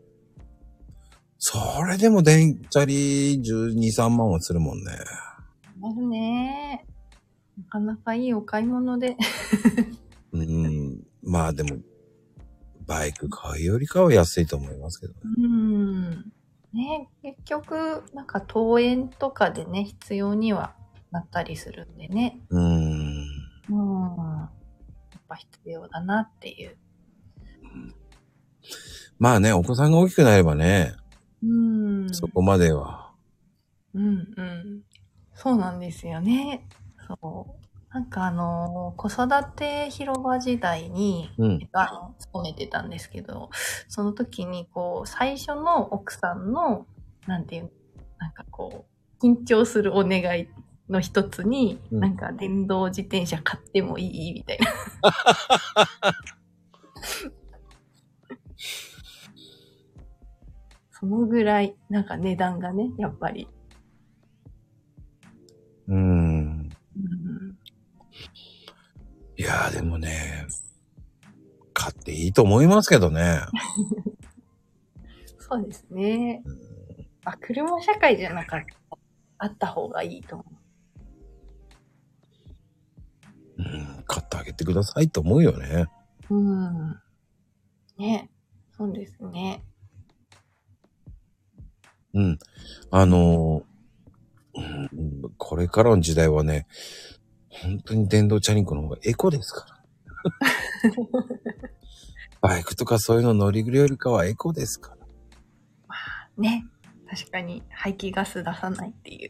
[1.47, 4.91] それでも電チャリ12、3万はするもんね。
[5.79, 6.85] ますね。
[7.57, 9.17] なかなかいいお買い物で。
[10.33, 11.03] うん。
[11.23, 11.77] まあでも、
[12.85, 15.19] バイク買うよりかは安いと思いますけどね。
[15.37, 16.31] うん。
[16.73, 20.75] ね、結局、なんか登園とかでね、必要には
[21.11, 22.41] なったりするんでね。
[22.49, 23.25] うん。
[23.69, 24.17] うん。
[24.39, 24.49] や
[25.17, 26.77] っぱ必要だなっていう。
[29.17, 30.93] まあね、お子さんが大きくなればね、
[31.41, 32.13] うん。
[32.13, 33.13] そこまでは。
[33.93, 34.81] うんうん。
[35.33, 36.67] そうなんですよね。
[37.07, 37.65] そう。
[37.93, 41.59] なんかあの子育て広場時代に、うん
[42.19, 43.49] 勤めてたんですけど、
[43.87, 46.85] その時にこう、最初の奥さんの、
[47.27, 47.71] なんていう、
[48.19, 48.85] なんかこ
[49.21, 50.49] う、緊張するお願い
[50.89, 54.33] の一つに、うんなんか電動自転車買ってもいい？
[54.33, 54.67] みたいな。
[60.91, 63.47] そのぐらい、なんか値段がね、やっぱり。
[65.87, 66.24] うん。
[66.95, 67.57] うん
[69.45, 70.47] やーでもね、
[71.73, 73.41] 買っていいと思いますけどね。
[75.37, 76.43] そうですね。
[77.23, 78.97] あ、車社会じゃなかった。
[79.37, 80.45] あった方がいいと思
[83.57, 85.85] うん、買ってあげてくださいと思うよね。
[86.29, 86.35] う。
[86.35, 87.01] うん。
[87.97, 88.31] ね。
[88.71, 89.63] そうですね。
[92.13, 92.39] うん。
[92.91, 93.74] あのー
[94.55, 96.67] うん、これからの時代はね、
[97.49, 99.75] 本当に電動チャリンコの方がエコですから。
[102.41, 105.07] バイクとかそういうの乗りぐるよりかはエコですから。
[106.37, 106.65] ね。
[107.07, 109.29] 確かに排気ガス出さないっていう。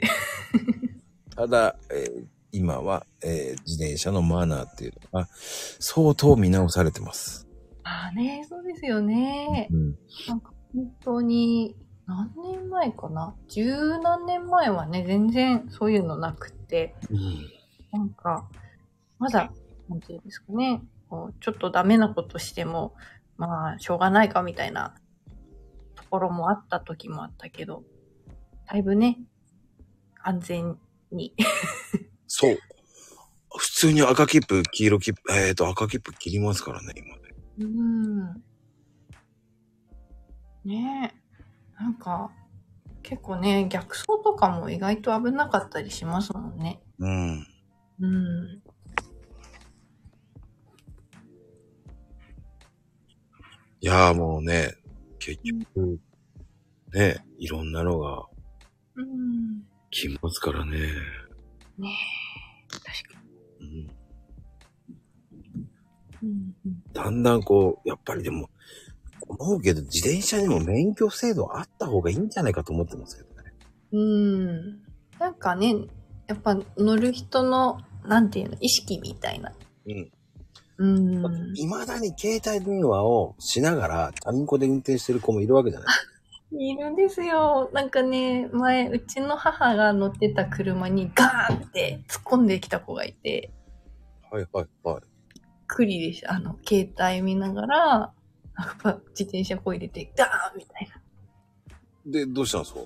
[1.35, 5.27] ただ、えー今は、えー自転車のマナーっていうのが
[5.79, 7.47] 相当見直されてます。
[7.83, 9.67] ああね、そうですよね。
[9.71, 9.95] うん。
[10.27, 11.75] なんか本当に、
[12.07, 13.35] 何年前かな？
[13.47, 17.49] 十何年前はね、全然そういうのなくって、うん。
[17.91, 18.47] なんか、
[19.17, 19.51] まだ、
[19.89, 22.93] なんていうんですかね、こうちょっとダメなことしても、
[23.37, 24.95] まあ、しょうがないかみたいな
[25.95, 27.83] ところもあった時もあったけど、
[28.67, 29.19] だいぶね、
[30.21, 30.77] 安全
[31.11, 31.33] に。
[32.27, 32.57] そう。
[33.57, 37.21] 普通に赤切符、黄色切符、えっ、と、赤切符切りますからね、今ね。
[37.59, 38.33] うん。
[40.65, 41.24] ねえ。
[41.79, 42.31] なんか、
[43.03, 46.81] 結構ね、逆走とかも意外と危なかったりしますもんね。
[46.99, 47.47] うん。
[47.99, 48.61] うん。
[53.81, 54.73] いやーもうね、
[55.19, 55.99] 結局、
[56.93, 58.25] ね、いろんなのが
[58.95, 59.63] うん。
[59.91, 60.79] 来ますからね。
[61.77, 61.91] ねえ。
[62.69, 63.21] 確か
[63.59, 63.89] うん、に。
[66.23, 66.83] うんうん。
[66.93, 68.49] だんだんこう、やっぱりでも、
[69.27, 73.53] 思うけど、自転車にも免許制度あった方がいいんじゃないかと思ってますけどね。
[73.91, 74.81] うん。
[75.19, 75.75] なんかね、
[76.27, 79.51] やっぱ乗る人の、なんていうの、意識みたいな。
[79.87, 80.11] うん。
[80.77, 81.53] うん。
[81.55, 85.87] 未だに携帯電話をしながら、チャリンコで運転してる子もいるわけじゃない
[86.57, 87.69] いるんですよ。
[87.73, 93.51] なんかね、前、うちの母が乗ってた車にガーンって突っ込んできた子がいて、
[94.31, 95.01] はいはいはい。
[95.67, 96.33] クリでした。
[96.33, 98.13] あの、携帯見ながら、
[99.09, 101.01] 自転車こいでて、ガーンみたいな。
[102.05, 102.79] で、どうしたんですか？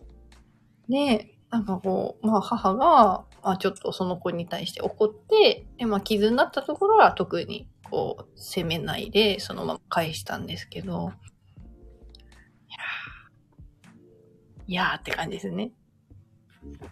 [0.87, 15.71] で、なんかこう、まあ母が、まあちょっとその子に対して怒って、で、まあ傷になったところは特にこう、責めないで、そのまま返したんですけど、いやー、いやーって感じですね。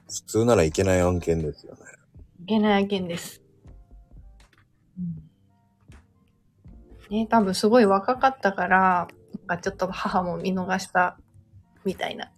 [0.08, 1.80] 普通ならいけない案件ですよね。
[2.42, 3.42] いけない案件です。
[7.10, 9.08] ね、多分すごい若かったから、
[9.48, 11.18] なんかちょっと母も見逃した
[11.86, 12.32] みたいな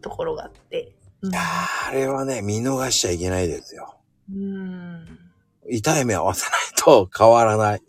[0.00, 0.94] ところがあって。
[1.22, 3.96] うんあれはね、見逃しちゃいけないですよ。
[4.32, 5.06] うん。
[5.70, 7.82] 痛い目合わせないと変わらない。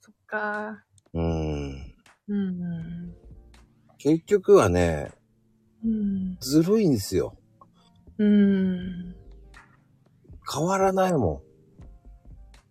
[0.00, 0.84] そっか。
[1.12, 1.94] うん。
[2.28, 3.14] うん。
[3.98, 5.12] 結局はね、
[5.84, 6.36] うん。
[6.40, 7.36] ずるいんですよ。
[8.18, 9.16] うん。
[10.52, 11.42] 変わらないも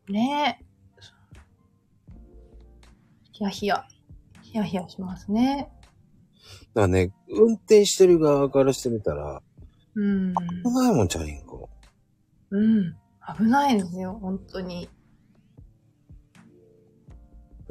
[0.07, 0.65] ねえ。
[3.41, 3.85] ヒヤヒヤ。
[4.41, 5.53] ヒヤヒヤしますね。
[5.53, 5.57] ん。
[5.57, 5.71] だか
[6.75, 9.41] らね、運転してる側からしてみたら、
[9.95, 10.33] うん。
[10.33, 11.69] 危ないもん、チャリンコ。
[12.51, 12.95] うん。
[13.37, 14.89] 危ないですよ、本当に。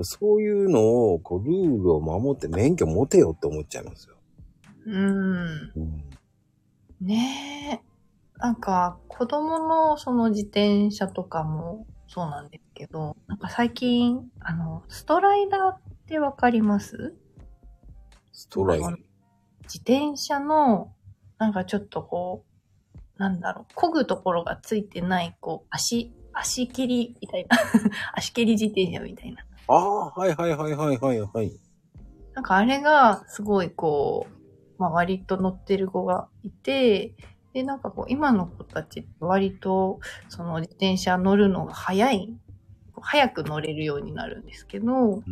[0.03, 4.17] そういうのを、こう、ルールを守って免許持てよって思っちゃいますよ。
[4.87, 5.73] うん。
[5.77, 6.11] うん。
[7.01, 8.39] ねえ。
[8.39, 17.15] なんか、子供のその自転車とかもそうなんですけど、なんか最近、あの、ストライダーってわかります？
[18.33, 18.97] ストライあの
[19.63, 20.93] 自転車の、
[21.39, 22.45] なんかちょっとこ
[22.97, 27.57] う、なんだろう、漕ぐところがついてない、こう、足、足蹴りみたいな。
[28.15, 29.45] 足蹴り自転車みたいな。
[29.69, 31.53] ああ、はいはいはいはいはいはい。
[32.35, 37.15] なんかあれが、すごいこう、まあ割と乗ってる子がいて、
[37.53, 42.33] で、なんかこう、今の子たちって割と、その自転車乗るのが早い、
[43.01, 45.23] 早く乗れるようになるんですけど。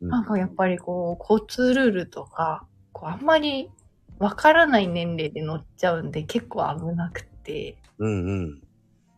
[0.00, 3.70] なんかやっぱりこう、交通ルールとか、こう、あんまり
[4.18, 8.62] わからない年齢で乗っちゃうんで結構危なくて、うんうん。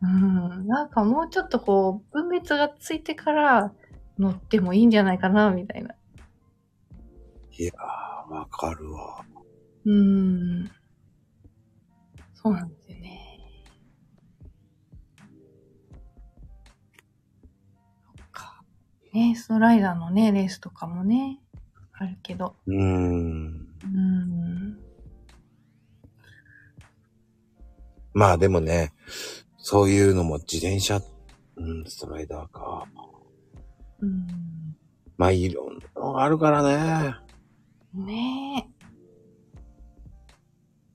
[0.02, 3.72] うん、なんかもうちょっとこう、分別がついてから
[4.18, 5.94] 乗ってもいいんじゃないかな、みたいな。
[7.58, 9.24] いやー、わかるわ。
[9.86, 10.70] うん。
[12.46, 13.40] そうなんですよね。
[18.16, 18.62] そっか。
[19.12, 21.40] ねストライダーのね、レースとかもね、
[21.92, 22.54] あるけど。
[22.68, 23.66] うーん。
[23.82, 24.78] うん。
[28.14, 28.92] まあでもね、
[29.58, 31.02] そういうのも自転車、
[31.56, 32.86] うん、ストライダーか。
[33.98, 34.76] うん。
[35.16, 37.16] まあ、いろんなのがあるからね。
[37.92, 38.86] ねえ。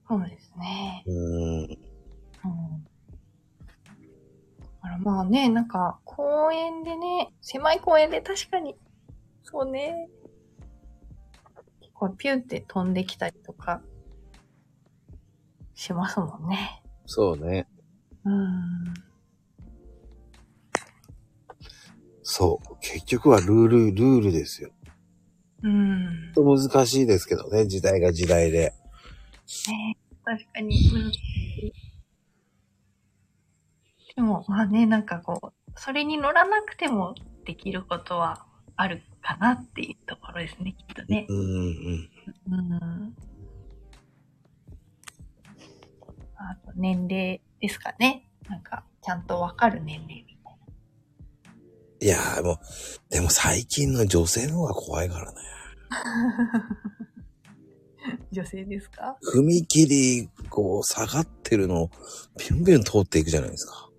[0.07, 1.03] そうですね。
[1.05, 1.61] うん。
[1.63, 1.77] うん。
[4.81, 8.75] だからまあね、なんか、公園でね、狭い公園で確かに、
[9.43, 10.09] そうね。
[11.81, 13.81] 結構ピューって飛んできたりとか、
[15.73, 16.83] しますもんね。
[17.05, 17.67] そうね。
[18.23, 18.93] うん。
[22.23, 22.77] そう。
[22.81, 24.71] 結局はルール、ルールですよ。
[25.63, 26.31] うん。
[26.33, 28.73] と難しいですけどね、時代が時代で。
[29.67, 31.73] ね確かに難しい。
[34.15, 37.15] でも、まあね、なんかこう、それに乗らなくても
[37.45, 38.45] できることは
[38.75, 41.25] あるかなっていうところですね、きっとね。
[41.29, 42.09] うんうん。
[42.47, 43.15] うん。
[46.35, 48.29] あと、年齢ですかね。
[48.49, 50.31] なんか、ちゃんとわかる年齢みたい
[52.03, 52.57] いやーもう、
[53.09, 55.37] でも最近の女性の方が怖いからね。
[58.07, 58.17] な。
[58.31, 59.17] 女性ですか？
[59.33, 61.89] 踏切、こう、下がってるのを、
[62.37, 63.89] ビュンビュン通っていくじゃないですか。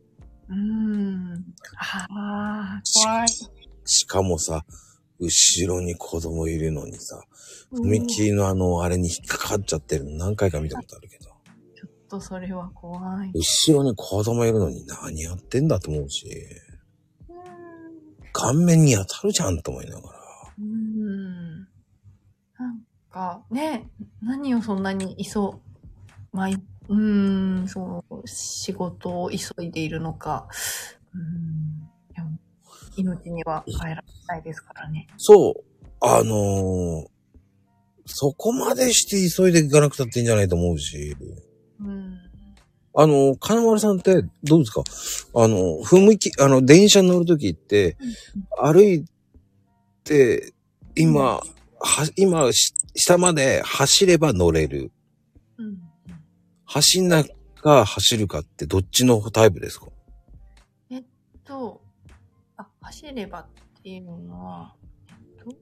[0.48, 1.44] うーん。
[1.78, 3.28] ああ、怖い。
[3.84, 4.64] しかもさ、
[5.18, 7.22] 後ろに子供いるのにさ、
[7.72, 11.24] 踏切のあの、あれに引っかかっちゃってるの何回か見たことあるけど。
[11.24, 13.32] ちょっとそれは怖い。
[13.32, 16.26] 後ろに子供いるのに何やってんだと思うし、
[17.28, 18.32] うーん。
[18.32, 20.18] 顔面に当たるじゃんと思いながら。
[20.58, 20.91] うーん。
[23.12, 23.88] か、ね、
[24.22, 25.50] 何をそんなに急、
[26.32, 26.54] まあ、い
[26.88, 30.48] うーん、そう、仕事を急いでいるのか。
[31.14, 31.88] うーん。
[32.94, 35.06] 命には変えられないですからね。
[35.16, 37.06] そう、あのー
[38.04, 41.16] そこまでして急いでいかなくたっていいんじゃないと思うし。
[41.80, 42.18] うん。
[42.94, 44.82] あの、金丸さんってどうですか？
[45.36, 47.96] あの、踏切、あの、電車に乗るときって、
[48.60, 49.04] 歩い
[50.02, 50.52] て、
[50.96, 51.40] 今、
[51.82, 54.92] は、今、し下まで走れば乗れる。
[55.58, 55.78] うん。
[56.64, 57.24] 走んな
[57.60, 59.86] か走るかってどっちのタイプですか？
[60.90, 61.04] えっ
[61.44, 61.82] と、
[62.56, 63.46] あ、走ればっ
[63.82, 64.74] ていうのは、
[65.08, 65.54] えっと、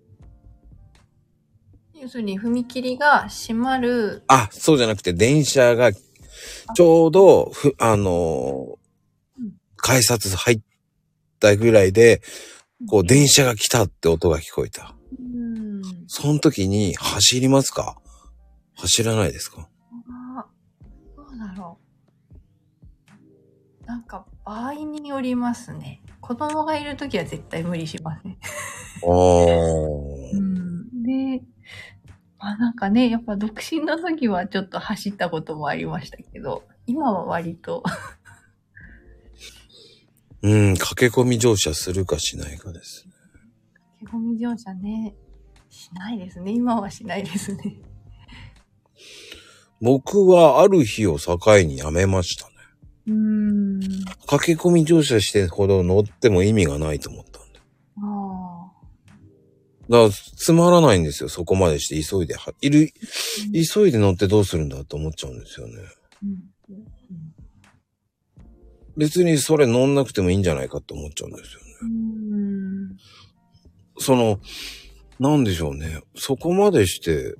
[1.94, 8.70] 要するに踏切が閉まる、あ、そうじゃなくて電車がちょうど、ふ、あのー
[9.40, 9.52] うん
[9.82, 10.60] 改札入っ
[11.40, 12.20] たぐらいで、
[12.86, 14.94] こう電車が来たって音が聞こえた。
[15.18, 15.49] うん。
[16.06, 18.00] その時に走りますか？
[18.74, 19.68] 走らないですか？
[20.36, 20.46] あ
[21.16, 21.78] どうだろ
[23.82, 23.86] う。
[23.86, 26.00] なんか、場合によりますね。
[26.20, 28.38] 子供がいるときは絶対無理しません。
[29.02, 30.40] あー。
[30.40, 31.02] ん。
[31.02, 31.42] で、
[32.38, 37.82] まあなんかね、やっぱ独身の時はちょっと走ったこともありましたけど、今は割と、
[40.42, 43.06] うん、駆け込み乗車するかしないかです。
[43.98, 45.14] 駆け込み乗車ね、
[45.81, 46.52] しないですね。
[46.52, 47.81] 今はしないですね。
[49.81, 52.55] 僕はある日を境にやめましたね。
[53.07, 53.81] うーん。
[54.27, 57.61] 駆け込み乗車してほど乗っても意味がないと思ったんで。
[57.97, 58.73] ああ。
[59.89, 61.31] だから、つまらないんですよ。
[61.31, 62.93] そこまでして急いでは、いる、
[63.73, 65.74] 急いで乗ってどうするんだと思っちゃうんですよね。
[66.23, 66.28] うん。
[66.28, 66.32] う
[66.74, 66.86] ん
[68.97, 71.66] 別にそれ乗んなくてもいいんじゃないかって思っちゃうんですよね。
[71.82, 72.97] うん。
[73.98, 74.40] その、
[75.20, 76.01] なんでしょうね。
[76.16, 77.34] そこまでして、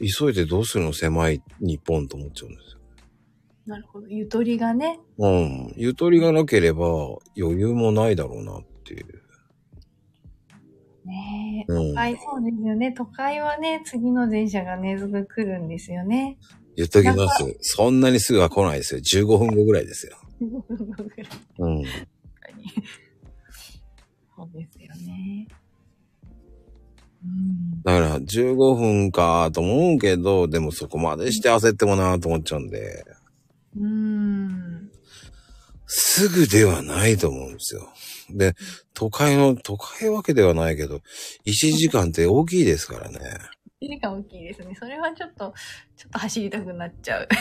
[0.00, 2.80] 急いでどうするの狭い日本と思っちゃうんですよ。
[3.64, 4.08] なるほど。
[4.08, 4.98] ゆとりがね。
[5.16, 5.72] うん。
[5.76, 6.86] ゆとりがなければ
[7.38, 9.06] 余裕もないだろうなっていう。
[11.04, 11.72] ねえ。
[11.72, 11.94] うん。
[11.94, 12.90] はい、そうですよね。
[12.90, 16.38] 都会はね、次の電車がね、すぐ来るんですよね。
[16.76, 17.56] 言っときます。
[17.60, 19.00] そんなにすぐは来ないですよ。
[19.00, 20.18] 15分後ぐらいですよ。
[20.40, 21.82] うん。
[21.84, 22.64] 確かに。
[24.36, 25.46] そうですよね。
[27.24, 27.82] うん。
[27.82, 33.04] だから15分かと思うけど、でもそこまでして焦ってもなと思っちゃうんで、
[33.78, 34.90] うん。
[35.86, 37.88] すぐではないと思うんですよ。
[38.30, 38.54] で、
[38.94, 41.00] 都会の、都会わけではないけど、
[41.46, 43.18] 1時間って大きいですからね。
[43.80, 44.74] 手が大きいですね。
[44.74, 45.54] それはちょっと、
[45.96, 47.28] ちょっと走りたくなっちゃう。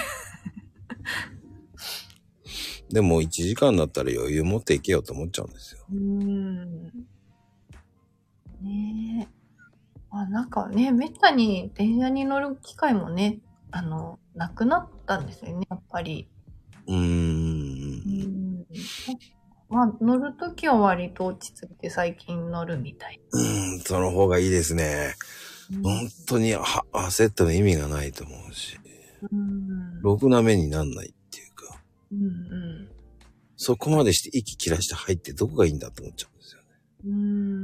[2.92, 5.86] でも1時間だったら余裕持っていけよと思っちゃうんですよ。
[5.92, 6.84] うん。
[8.62, 9.35] ねえ。
[10.16, 13.40] まあなんかね、めったに電車に乗る機会もね、
[13.70, 16.30] あの、なくなったんですよね、やっぱり。
[16.88, 16.96] うー。
[16.96, 18.66] うんん。
[19.68, 23.20] まあ乗るときは割と落ち着いて最近乗るみたい。
[23.30, 23.42] う
[23.76, 25.16] ん、その方がいいですね。
[25.84, 26.64] 本当には
[26.94, 28.80] 焦っても意味がないと思うし、
[29.30, 30.02] うん。
[30.02, 31.82] ろくな目になんないっていうか、
[32.14, 32.90] うんうん。
[33.58, 36.68] そこまでして息切らして入ってどこがいいんだと思っちゃうんですよね。
[37.04, 37.55] うーん。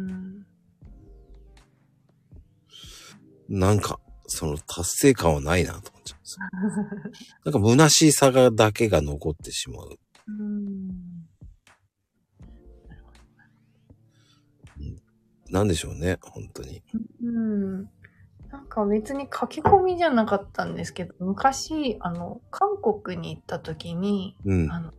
[3.52, 6.46] なんか、その達成感はないなと思っちゃうんですよ。
[7.52, 9.90] なんか虚しさがだけが残ってしまう。
[9.90, 11.28] うーん。
[15.50, 16.82] なんでしょうね、本当に。
[17.22, 17.90] うん。
[18.50, 24.72] なんか別に書き込みじゃなかったんですけど、昔、あの、韓国に行った時に、うん。
[24.72, 24.94] あの、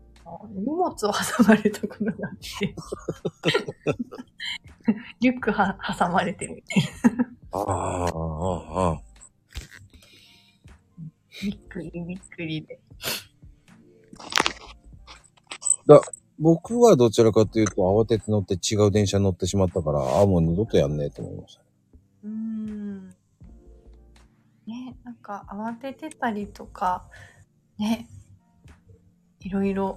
[0.50, 1.10] 荷物を挟
[1.48, 2.74] まれたことがあって、
[5.20, 6.82] リュックは挟まれてるみたい
[7.16, 7.32] な。
[7.52, 9.02] ああ、ああ、ああ。
[11.42, 12.80] びっくりびっくりで。
[16.42, 21.62] 僕はどちらかというと慌てて乗って違う電車に乗ってしまったから、ああ、もう二度とやんねえと思いました。
[22.24, 23.08] うーん。
[24.66, 27.04] ね、なんか慌ててたりとか、
[27.78, 28.08] ね、
[29.38, 29.96] いろいろ、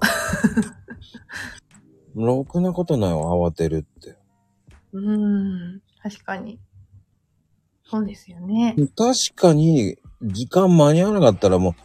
[2.14, 4.16] ろくなことないわ、慌てるって。
[4.92, 6.60] うーん、確かに。
[7.96, 8.76] そうですよね。
[8.98, 11.76] 確かに、時間間に合わなかったらも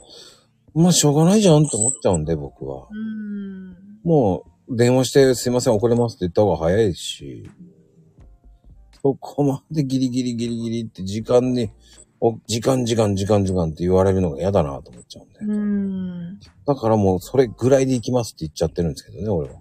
[0.74, 2.88] う、まあしょうがないじゃんと思っちゃうんで、僕は。
[2.90, 3.76] うーん。
[4.02, 7.48] もう、電話してすいません、遅れますって言った方が早いし、
[9.02, 11.70] そこまでギリギリギリギリって時間に、
[12.20, 15.38] お時間時間時間時間って言われるのが嫌だなと思っちゃうんで。
[15.40, 15.54] うー
[16.32, 16.40] ん。
[16.66, 19.54] だからもうそれぐらいで行きますって言っちゃってるんですけどね、俺は。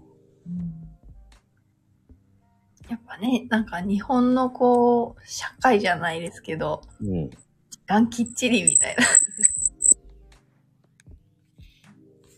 [3.20, 7.30] ね、なんか日本のこう、社会じゃないですけど、うん。
[7.30, 7.38] 時
[7.86, 9.06] 間きっちりみたいな。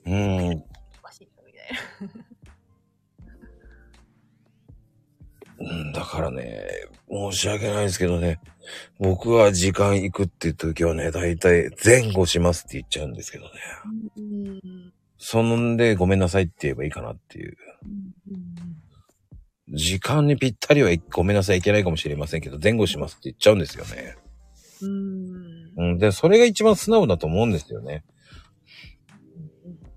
[0.06, 0.64] うん。
[1.00, 1.64] おかしいよみたい
[2.08, 2.26] な。
[5.60, 6.68] うん、だからね、
[7.10, 8.40] 申し訳ないですけどね、
[9.00, 13.52] 僕は時間行くっていう時はね、だいたい前後しますって言っちゃうんですけどね。
[14.18, 14.94] うん。
[15.18, 17.56] そんでごめんなさいって言えばいいかなっていう。
[19.72, 24.16] 時間にぴったりはごめんなさいいけないかもしれませんけど、前後しますって言っちゃうんですよね。
[24.82, 25.72] うん。
[25.78, 25.98] うん。
[25.98, 28.04] で、それが一番素直だと思うんですよね。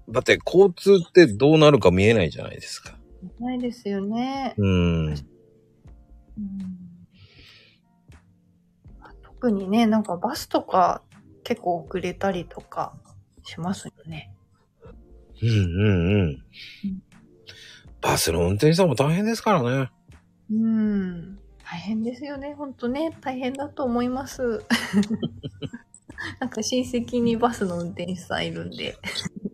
[0.09, 2.97] だって交通ってどうなるか見えないじゃないですか。
[3.41, 4.55] ないですよね。
[4.59, 5.07] うん。
[5.09, 5.19] うん
[9.45, 11.03] 特にね、なんかバスとか
[11.43, 12.97] 結構遅れたりとか
[13.43, 14.35] しますよね。
[15.43, 16.45] うんうんうん。
[18.05, 19.91] バスの運転手さんも大変ですからね。
[20.53, 21.39] うん。
[21.65, 22.55] 大変ですよね。
[22.55, 24.63] ほんとね、大変だと思います。
[26.39, 28.99] なんか親戚にバスの運転手さんいるんで。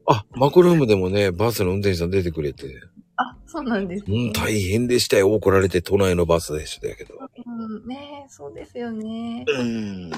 [0.06, 2.74] あ、マクルームでもね、バスの運転手さん出てくれて。
[3.16, 4.26] あ、そうなんですね。
[4.26, 5.32] うん、大変でしたよ。
[5.32, 7.14] 怒られて都内のバスでしたけど。
[7.46, 9.44] うん、ねそうですよね。
[9.46, 10.10] うん。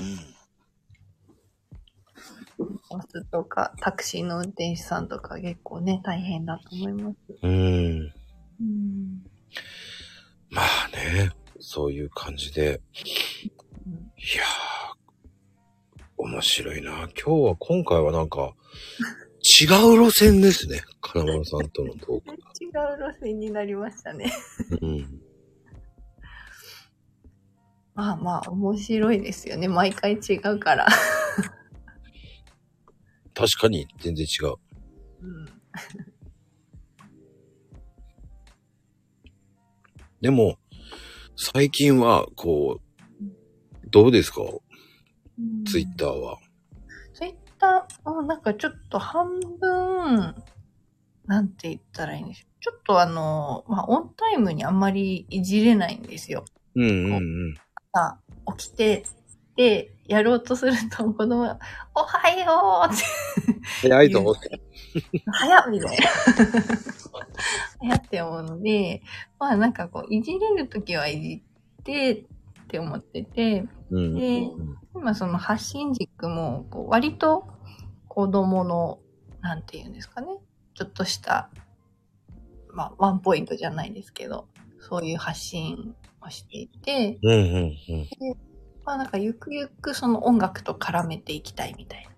[2.90, 7.16] バスとかタクシーの運転手さんとか結構ね、大変だと思います。
[7.42, 8.14] うん。
[8.62, 9.24] うん。
[10.50, 12.80] まあね、そういう感じで。
[13.86, 16.92] うんいやー、面白いな。
[16.92, 18.54] 今日は、今回はなんか、
[19.60, 19.64] 違
[19.96, 20.82] う路線ですね。
[21.00, 22.34] 金丸さんとのトークが。
[22.60, 24.32] 違う路線になりましたね。
[24.80, 25.20] うん。
[27.94, 29.66] まあまあ、面白いですよね。
[29.66, 30.86] 毎回違うから。
[33.34, 34.54] 確かに、全然違う。
[35.20, 35.46] うん。
[40.22, 40.56] でも、
[41.36, 44.42] 最近は、こう、どうですか？
[45.66, 46.38] ツイッターは。
[47.12, 50.34] ツイッターをなんかちょっと半分、
[51.26, 52.62] なんて言ったらいいんでしょう。
[52.62, 56.44] ちょっとあの、まあ、オンタイムにあんまりいじれないんですよ。
[56.76, 57.54] うんうんうん。
[57.92, 58.16] あ
[58.56, 59.04] 起きて、
[59.56, 61.58] で、やろうとすると子供が、
[61.96, 63.04] おはようって、
[63.88, 64.60] 早いと思って。
[65.26, 66.06] 早っみたいな。
[67.80, 69.02] 早って思うので、
[69.38, 71.42] まあなんかこう、いじれるときはいじ
[71.80, 72.24] ってっ
[72.68, 74.14] て思ってて、うん。
[74.14, 77.46] でうん今その発信軸も、こう割と
[78.08, 78.98] 子供の、
[79.40, 80.38] なんて言うんですかね。
[80.74, 81.50] ちょっとした、
[82.72, 84.48] まあ、ワンポイントじゃないですけど、
[84.80, 87.76] そういう発信をしていて、うんうんうん。
[88.84, 92.10] まあなんかゆくゆくその音楽と絡めていきたいみたいな。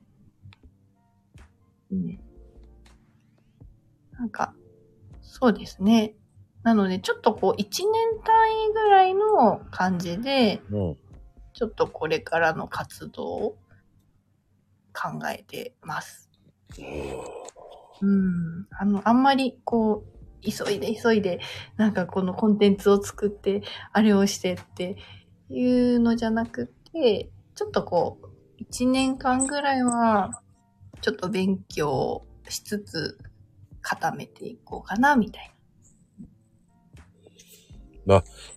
[1.92, 2.18] うん。
[4.18, 4.54] なんか、
[5.22, 6.14] そうですね。
[6.62, 7.92] なのでちょっとこう一年
[8.24, 10.96] 単位ぐらいの感じで、うん。
[11.52, 13.58] ちょっとこれからの活動を
[14.92, 16.30] 考えてます。
[18.00, 18.66] うん。
[18.70, 21.40] あの、あんまりこう、急いで急いで、
[21.76, 23.62] なんかこのコンテンツを作って、
[23.92, 24.96] あれをしてって
[25.48, 28.26] いうのじゃなくて、ちょっとこう、
[28.58, 30.42] 一年間ぐらいは、
[31.00, 33.18] ちょっと勉強しつつ、
[33.84, 35.54] 固めていこうかな、みたい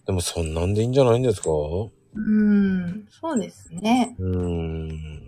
[0.05, 1.49] でもそんなんでいいんじゃないんですか？
[1.51, 4.15] ううん、そうですね。
[4.17, 5.27] うんうん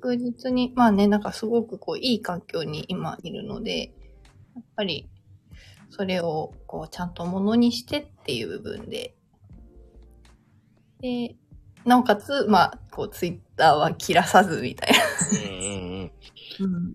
[0.00, 3.94] 確実に、まあね、なんかすごくこう、いい環境に今いるので、
[4.54, 5.08] やっぱり、
[5.88, 9.14] それをこう、ちゃんとものにしてっていう部分で、
[11.00, 11.36] で、
[11.86, 14.98] なおかつ、まあ、こう、ツイッターは切らさずみたいな。
[15.48, 16.12] うんうん
[16.60, 16.74] うん。
[16.74, 16.94] うん。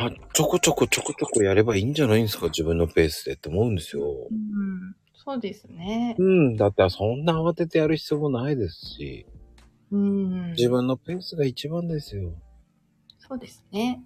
[0.00, 4.02] まあ、ちょこちょこちょこちょこやればいいんじゃないんですか自分のペースでって思うんですよ。
[4.30, 6.16] うん、そうですね。
[6.18, 6.56] うん。
[6.56, 9.26] だってそんな慌ててやる必要もないですし、
[9.90, 10.52] うん。
[10.52, 12.32] 自分のペースが一番ですよ。
[13.18, 14.02] そうですね。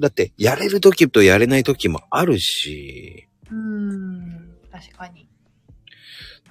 [0.00, 4.56] だって、やれる時とやれない時もあるし、うん。
[4.72, 5.28] 確かに。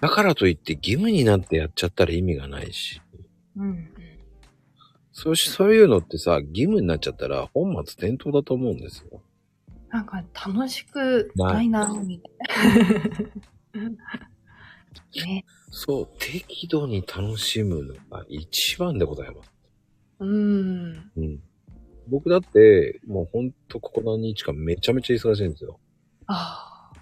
[0.02, 3.02] だからといって義務になってやっちゃったら意味がないし。
[3.57, 3.95] うん。
[5.18, 9.22] うんそうし、そういうのってさ、義務になっちゃったら本末転倒だと思うんですよ。
[9.90, 12.54] なんか楽しくないな、みた
[13.80, 13.96] いな。
[15.26, 15.46] ね。
[15.72, 19.54] そう、適度に楽しむのが一番でございます。
[20.20, 21.12] うん。
[21.16, 21.40] うん。
[22.10, 25.80] 僕だって、もうほんとここ何日かめちゃめちゃ忙しいんですよ。
[26.28, 27.00] ああ。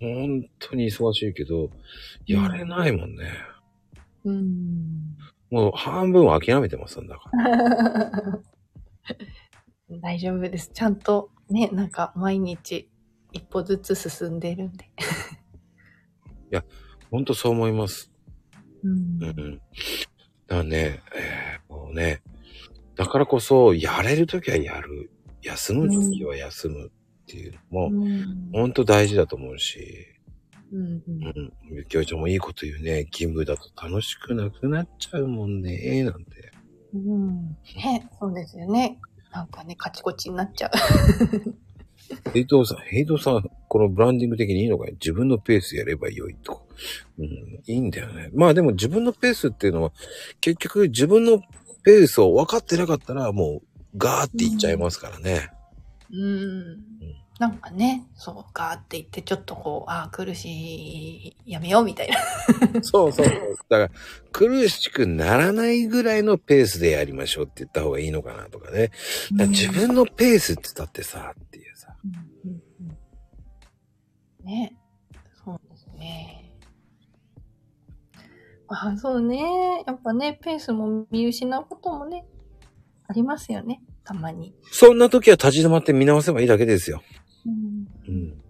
[0.00, 1.70] ほんとに忙しいけど、
[2.26, 3.30] やれないもんね。
[4.24, 5.16] うん。
[5.50, 8.42] もう半分は諦めてますんだから。
[10.00, 10.70] 大丈夫です。
[10.72, 12.90] ちゃんとね、なんか毎日
[13.32, 14.90] 一歩ずつ進んでるんで。
[17.10, 18.10] ほんとそう思います。
[18.82, 19.60] うんうんうん。
[20.46, 22.22] だね、えーもうね、
[22.94, 25.10] だからこそ、やれるときはやる。
[25.42, 26.90] 休むときは休むっ
[27.26, 28.50] ていうのも、うん。
[28.52, 30.06] ほんと大事だと思うし、
[30.72, 31.52] うんうんうん。
[31.70, 33.04] ゆきおちゃんもいいこと言うね。
[33.04, 36.52] 義務だと楽しくなくなっちゃうもんね、なんて。
[36.94, 37.56] うん。
[37.76, 38.98] ね、そうですよね。
[39.32, 40.70] なんかね、カチコチになっちゃう。
[42.32, 44.92] ヘイトさん、ヘイトさん、このブランディング的にいいのかい？
[44.92, 46.66] 自分のペースやればよいと。
[47.18, 48.30] うん、いいんだよね。
[48.34, 49.92] まあでも自分のペースっていうのは、
[50.40, 51.40] 結局自分の
[51.82, 55.50] ペースを分かってなかったら、もうガーっていっちゃいますからね。
[56.10, 56.80] うん。
[57.38, 62.16] なんかね、そうかって言って、ちょっとこう、ああ、苦しい、やめようみたいな。
[62.82, 63.56] そうそうそう。
[63.68, 64.00] だから、
[64.32, 68.88] 苦しくならないぐらいのペースでやりましょうって言った方がいいのかなとかね。
[68.88, 71.94] だから自分のペースって言ったってさ、っていうさ。
[72.04, 72.96] うんうんうん
[74.46, 74.76] ね、
[75.44, 76.54] そうですね。
[78.68, 79.84] まあ、そうね。
[79.86, 82.24] やっぱね、ペースも見失うこともね、
[83.08, 83.82] ありますよね。
[84.04, 84.54] たまに。
[84.70, 87.02] そんな時は立ち止まって見直せばいいだけですよ。
[88.08, 88.42] うん。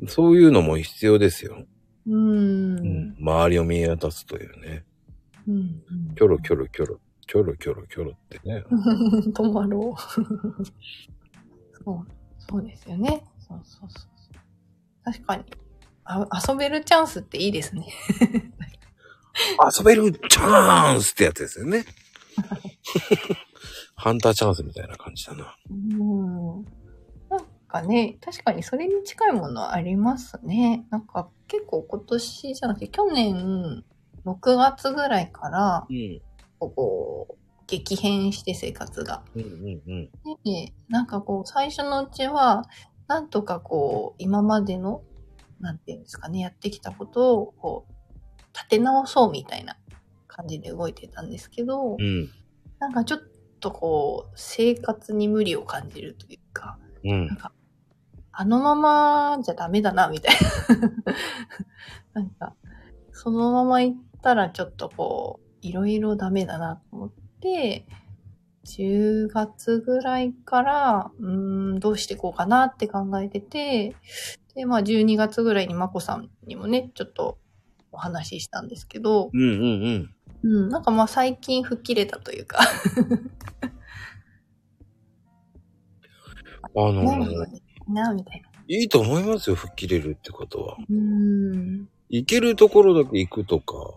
[0.00, 0.08] うん。
[0.08, 1.66] そういうのも必要ですよ。
[2.06, 2.14] うん。
[2.14, 3.16] ううんん。
[3.18, 4.84] 周りを見渡すというね。
[5.48, 5.82] うん。
[6.16, 8.64] キョロキョロキョロ、キョロキョロキョロってね。
[9.34, 10.64] 止まろう。
[11.84, 12.06] そう、
[12.38, 13.24] そうですよね。
[13.38, 15.12] そうそうそうそう。
[15.12, 15.44] 確かに。
[16.04, 17.86] あ遊べるチャンスっていいですね。
[19.78, 21.84] 遊べるチャンスってやつですよね。
[23.96, 25.56] ハンターチャンスみたいな感じだな。
[25.70, 26.64] うん。
[27.66, 30.86] かね、確かにそれに近いものありますね。
[30.90, 33.84] なんか結構今年じゃなくて去年
[34.24, 36.20] 6月ぐらいからうん。
[36.58, 37.34] こう
[37.66, 39.22] 激変して生活が。
[39.34, 40.10] うんうんうん。
[40.44, 42.64] で、なんかこう最初のうちは
[43.08, 45.02] なんとかこう今までの
[45.60, 47.92] なんていうんですかね、やってきたことをこう
[48.54, 49.76] 立て直そうみたいな
[50.28, 52.30] 感じで動いてたんですけど、うん。
[52.78, 53.20] なんかちょっ
[53.60, 57.36] とこう生活に無理を感じるというか、うんなん。
[57.36, 57.52] か、
[58.38, 60.36] あのままじゃダメだな、みたい
[62.12, 62.12] な。
[62.20, 62.54] なんか、
[63.10, 67.10] そのまま行ったらちょっとこう、いろいろダメだなと思っ
[67.40, 67.86] て、
[68.64, 73.96] 10月ぐらいから、うーん、どうしていこうかなって考えてて、
[74.54, 77.38] で、まあ12月ぐらいにまこさんにもね、ちょっと
[77.90, 80.10] お話ししたんですけど、うんうん
[80.42, 80.60] うん。
[80.62, 82.58] うん、なんかまあ最近吹っ切れたというか、
[86.76, 87.46] あのなんか
[87.88, 88.48] な、みたいな。
[88.68, 90.76] いいと思いますよ、吹っ切れるってことは。
[90.88, 93.94] うーん、行けるところだけ行くとか、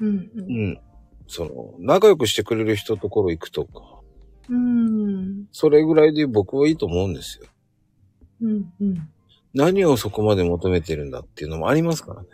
[0.00, 0.30] うん、う。
[0.36, 0.80] うんん。
[1.26, 4.00] その、仲良くしてくれる人ところ行くとか、
[4.48, 7.46] うん、それぐらいで僕はいいと思うんですよ。
[8.40, 9.08] うん、うん。
[9.52, 12.28] 何をそこまで求めてるんだっていうのもありますからね。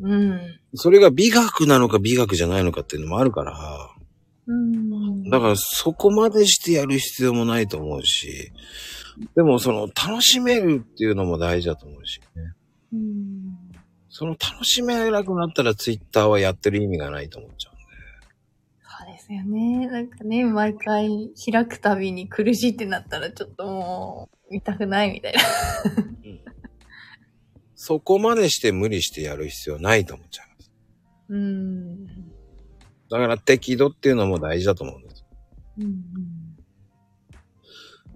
[0.00, 0.40] うん。
[0.74, 3.95] それが美学なのか美学じゃないのかっていうのもあるから、うん。
[5.30, 8.52] だからそこまでしてやる必要もないと思うし、
[9.34, 12.52] でもその楽しめるっていうのも大事だと思うしね。
[12.92, 13.56] うん。
[14.08, 17.82] その楽しめなくなったらツイッターはやってる意味がないと思っちゃうんで。
[18.82, 19.88] そうでですよね。
[19.88, 25.40] なんかね、毎回開くたびに苦しいってなったらちょっともう、見たくないみたいな。
[27.74, 30.70] そこまでして無理してやる必要ないと思っちゃいます。
[31.28, 32.06] うん。
[33.10, 35.05] だから適度っていうのも大事だと思うん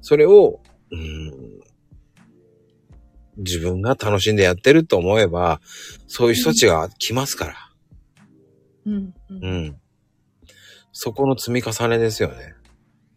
[0.01, 0.61] それを、
[0.91, 1.61] うん、
[3.37, 5.61] 自分が楽しんでやってると思えば、
[6.07, 7.55] そういう人たちが来ますから。
[8.87, 9.15] うん。
[9.28, 9.45] うん。
[9.45, 9.81] うん。
[10.93, 12.55] そこの積み重ねですよね。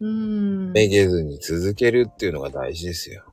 [0.00, 0.72] うん。
[0.72, 3.24] めげずに続けるっていうのが大事ですよ。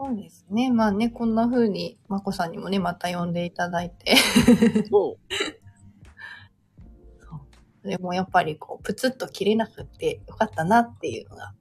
[0.00, 0.70] そうですね。
[0.70, 4.14] まあね、こんな風に、まこさんにもね、また呼んでいただいて。
[4.90, 5.34] そう。
[7.84, 11.54] でもやっぱりこう、プツッと切れなくてよかったなっていうのが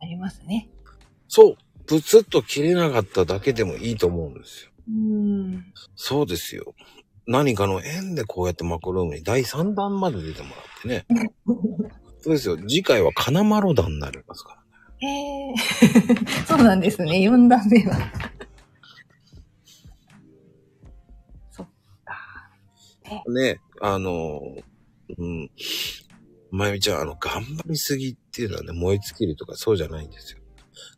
[0.00, 0.70] ありますね。
[1.28, 1.56] そう。
[1.86, 4.70] プツッと切れなかっただけでもいいと思うんですよ。
[4.88, 5.72] うん。
[5.94, 6.74] そうですよ。
[7.26, 11.06] 何かの縁でこうやってマコルームに第3弾まで出てもらってね。
[12.20, 12.56] そうですよ。
[12.56, 14.62] 次回は金丸弾になりますから。
[15.00, 15.54] ええ
[16.46, 17.18] そうなんですね。
[17.18, 17.96] 4段目は。
[21.50, 21.68] そっ
[22.04, 22.16] か。
[23.28, 24.40] ね、あの、
[25.18, 25.50] うん。
[26.50, 30.40] まゆみちゃん、あの、頑張りすぎっていうのはね、燃え尽きるとかそうじゃないんですよ。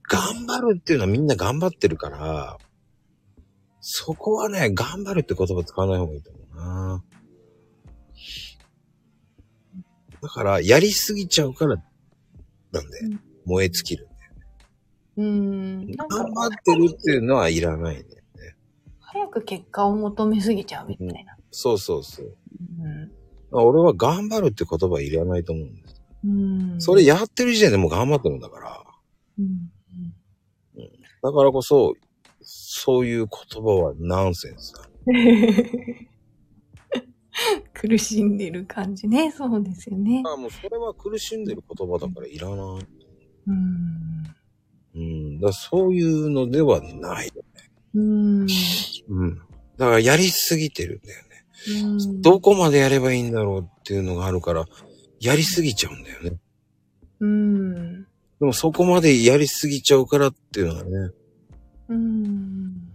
[0.09, 2.59] 頑張るっていうのはみんな頑張ってるから、
[3.81, 7.05] そこはね、頑張るって言葉使わない方がいいと思うな。
[10.21, 11.77] だから、やりすぎちゃうから、
[12.73, 14.09] なんでうん、燃え尽きる。
[15.17, 15.87] うん。
[15.91, 18.57] なんか頑張ってるっていうのはいらないんだよね。
[19.01, 21.37] 早く結果を求めすぎちゃうみたいな。
[21.51, 22.37] そうそうそう。
[22.81, 23.18] うん。
[23.51, 26.03] 俺は頑張るって言葉いらないと思うんです。
[26.25, 26.81] うん。
[26.81, 28.85] それやってる時点でもう頑張ってるんだから。
[29.39, 29.71] うん。
[31.23, 31.95] だからこそ、
[32.43, 34.89] そういう言葉はナンセンスだ。
[37.73, 39.31] 苦しんでる感じね。
[39.31, 40.23] そうですよね。
[40.27, 42.57] あもうそれは苦しんでる言葉だからいらない。
[43.47, 44.25] うん。
[44.95, 45.41] うん。
[45.41, 47.31] だそういうのではない。
[47.95, 48.47] うん。
[49.09, 49.37] うん。
[49.77, 51.28] だからやりすぎてるんだよね。
[51.67, 54.65] うんどこまでやればいいんだろうっていうのがあるから、
[55.21, 56.39] やりすぎちゃうんだよね。
[57.21, 58.03] うん。
[58.03, 58.07] で
[58.41, 60.91] もそこまでやりすぎちゃうからっていうのはね。
[61.89, 62.89] うん。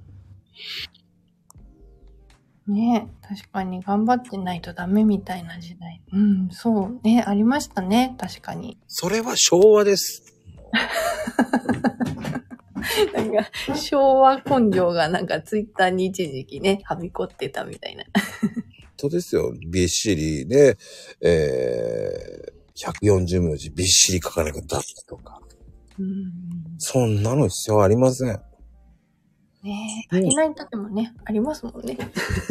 [2.68, 6.02] ね確かに頑張ってないとダメみたいな時代。
[6.14, 8.78] うん、そうね、ありましたね、確かに。
[8.88, 10.24] それは昭和です。
[13.14, 18.04] なんか、昭和根性がなんかツイッターに一時期ね、はびこってたみたいな。
[18.98, 19.54] そうですよ。
[19.68, 20.78] びっしりで、
[21.22, 25.42] えー、140文字びっしり書かなきゃダメとか。
[26.00, 26.32] うん。
[26.78, 28.40] そんなの必要ありません。
[29.64, 31.98] ねえ、足りない時もね、ありますもんね。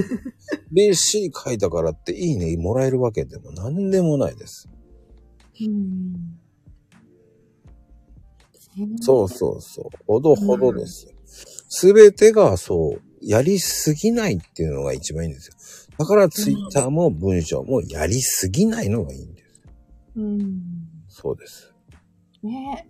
[0.72, 4.68] びっしり書いたからっていいねもらえるわけでも何でもないです。
[5.60, 6.41] うん。
[9.00, 10.04] そうそうそう。
[10.06, 11.12] ほどほどですよ。
[11.68, 15.54] すべてがそう、やりすぎないっていうのが一番いいんですよ。
[15.98, 19.60] だからツイッターも文章もやりすぎないのがいいんです。
[20.16, 20.62] うん。
[21.08, 21.72] そうです。
[22.42, 22.88] ね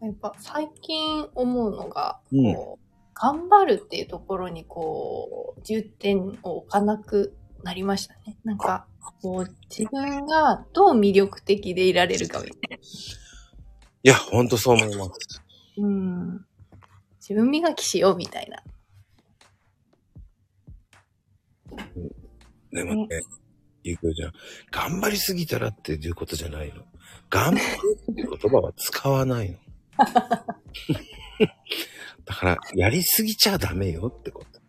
[0.00, 2.84] やっぱ最近思うのが、うんこう、
[3.14, 8.36] 頑張るっていうところにこう、重点を置かなくなりましたね。
[8.44, 8.86] なんか、
[9.22, 12.78] こう、自分がどう魅力的でいられるかみたい
[14.04, 15.40] いや、ほんとそう思います。
[15.78, 15.86] な。
[15.86, 16.44] うん。
[17.18, 18.62] 自分磨きしようみたいな。
[22.70, 23.22] でもね、
[23.82, 24.32] ゆうきょうちゃん、
[24.70, 26.82] 頑張りすぎたらっていうことじゃないの。
[27.30, 27.64] 頑張る
[28.12, 29.58] って言葉は使わないの。
[32.26, 34.60] だから、やりすぎちゃダメよってこと。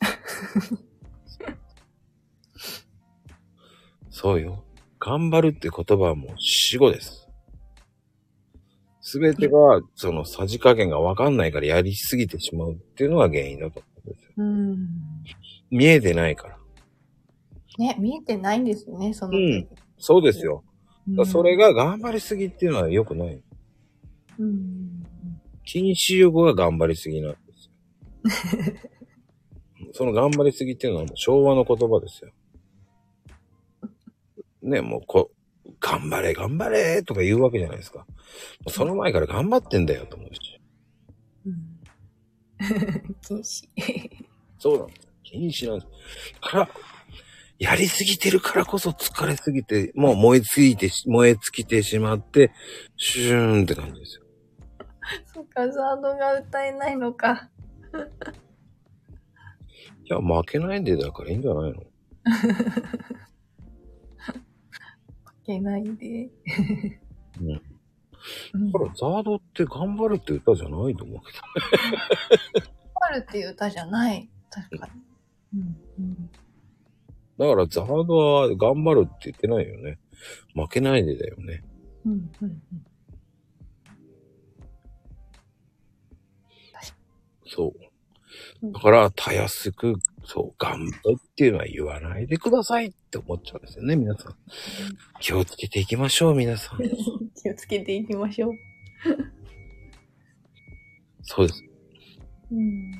[4.08, 4.64] そうよ。
[4.98, 7.19] 頑張るって言葉はもう死語です。
[9.10, 14.32] すべてが、そのさじ加減がわかんないからやりすぎてしまうっていうのが原因だと思うんですよ。
[14.36, 14.88] うん。
[15.70, 16.58] 見えてないから。
[17.76, 19.68] ね、見えてないんですね、そのうん
[19.98, 20.62] そうですよ。
[21.08, 23.42] だからそれが、が頑張りすぎっていうのは良くない。
[24.38, 25.02] うん。
[25.64, 29.90] 禁止用語が頑張りすぎなんですよ。
[29.92, 32.30] その頑張りすぎっていうのはもう昭和の言葉ですよ。
[34.62, 35.32] ね、もうこ、
[35.80, 38.00] 頑張れ、頑張れとか言うわけじゃないですか。
[38.00, 38.06] も
[38.66, 40.60] うその前から頑張ってんだよと思うし。
[41.46, 41.80] うん
[43.22, 43.68] 禁止。
[44.58, 45.12] そうなんですよ。
[45.22, 45.90] 禁止なんです。
[46.42, 46.68] だから、
[47.58, 52.52] やりすぎてるからこそ疲れすぎて、もう燃えついてし、燃え尽きてしまって、
[52.96, 54.24] シューンって感じですよ。
[55.26, 57.48] そっか、ザードが歌えないのか。
[60.04, 61.82] いや、負けないでだからいいんじゃないの？
[65.50, 66.30] けないで。
[67.40, 67.48] うん。
[68.54, 71.32] うんだから、ザードって頑張るって歌じゃないと思うけ
[73.00, 74.28] あるっていう歌じゃない。
[74.50, 74.92] 確かに。
[75.54, 76.30] うんうん
[77.38, 77.46] ど。
[77.46, 79.98] だから、ザードは頑張るって言ってないよね。
[80.54, 81.64] 負けないでだよね。
[82.04, 82.62] うんうんうん
[87.52, 87.74] そ
[88.62, 88.72] うう。
[88.72, 89.94] だから、たやすく、
[90.24, 94.36] そう、頑張っていうのは言わないでくださいって思っちゃうんですよね、皆さん。
[95.20, 96.78] 気をつけていきましょう、皆さん。
[97.42, 98.54] 気をつけていきましょう。
[101.22, 101.64] そうです。
[102.52, 102.90] うん。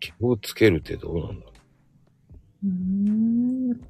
[0.00, 1.52] 気をつけるってどうなんだろ
[2.64, 3.80] うん。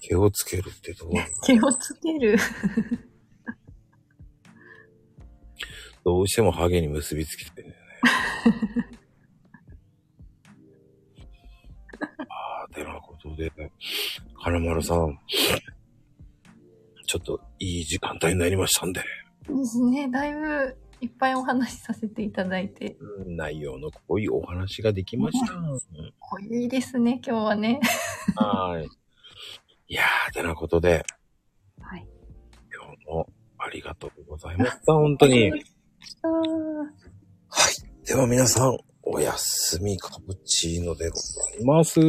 [0.00, 2.36] 気をつけるってどうなんだろう気をつける。
[6.04, 7.90] どうしてもハゲに結びつけてるんだよね。
[12.28, 13.52] ああ、てなことで、
[14.42, 15.18] 金丸さん、
[17.06, 19.02] ちょっといい時間帯になりましたんで、
[19.48, 20.08] ですね。
[20.08, 22.96] だいぶいっぱいお話しさせていただいて。
[23.00, 25.54] うん内容の濃いお話ができました。
[25.54, 25.80] うん
[26.18, 27.80] 濃いですね、今日はね。
[28.36, 28.86] はい。
[29.88, 31.04] いやー、てなことで、
[31.80, 32.06] はい。
[32.72, 33.28] 今日も
[33.62, 34.94] ありがとうございました。
[34.94, 35.50] 本当に。
[35.50, 35.62] はい。
[38.06, 41.22] では皆さん、おやすみカプチーノでござ
[41.60, 42.00] います。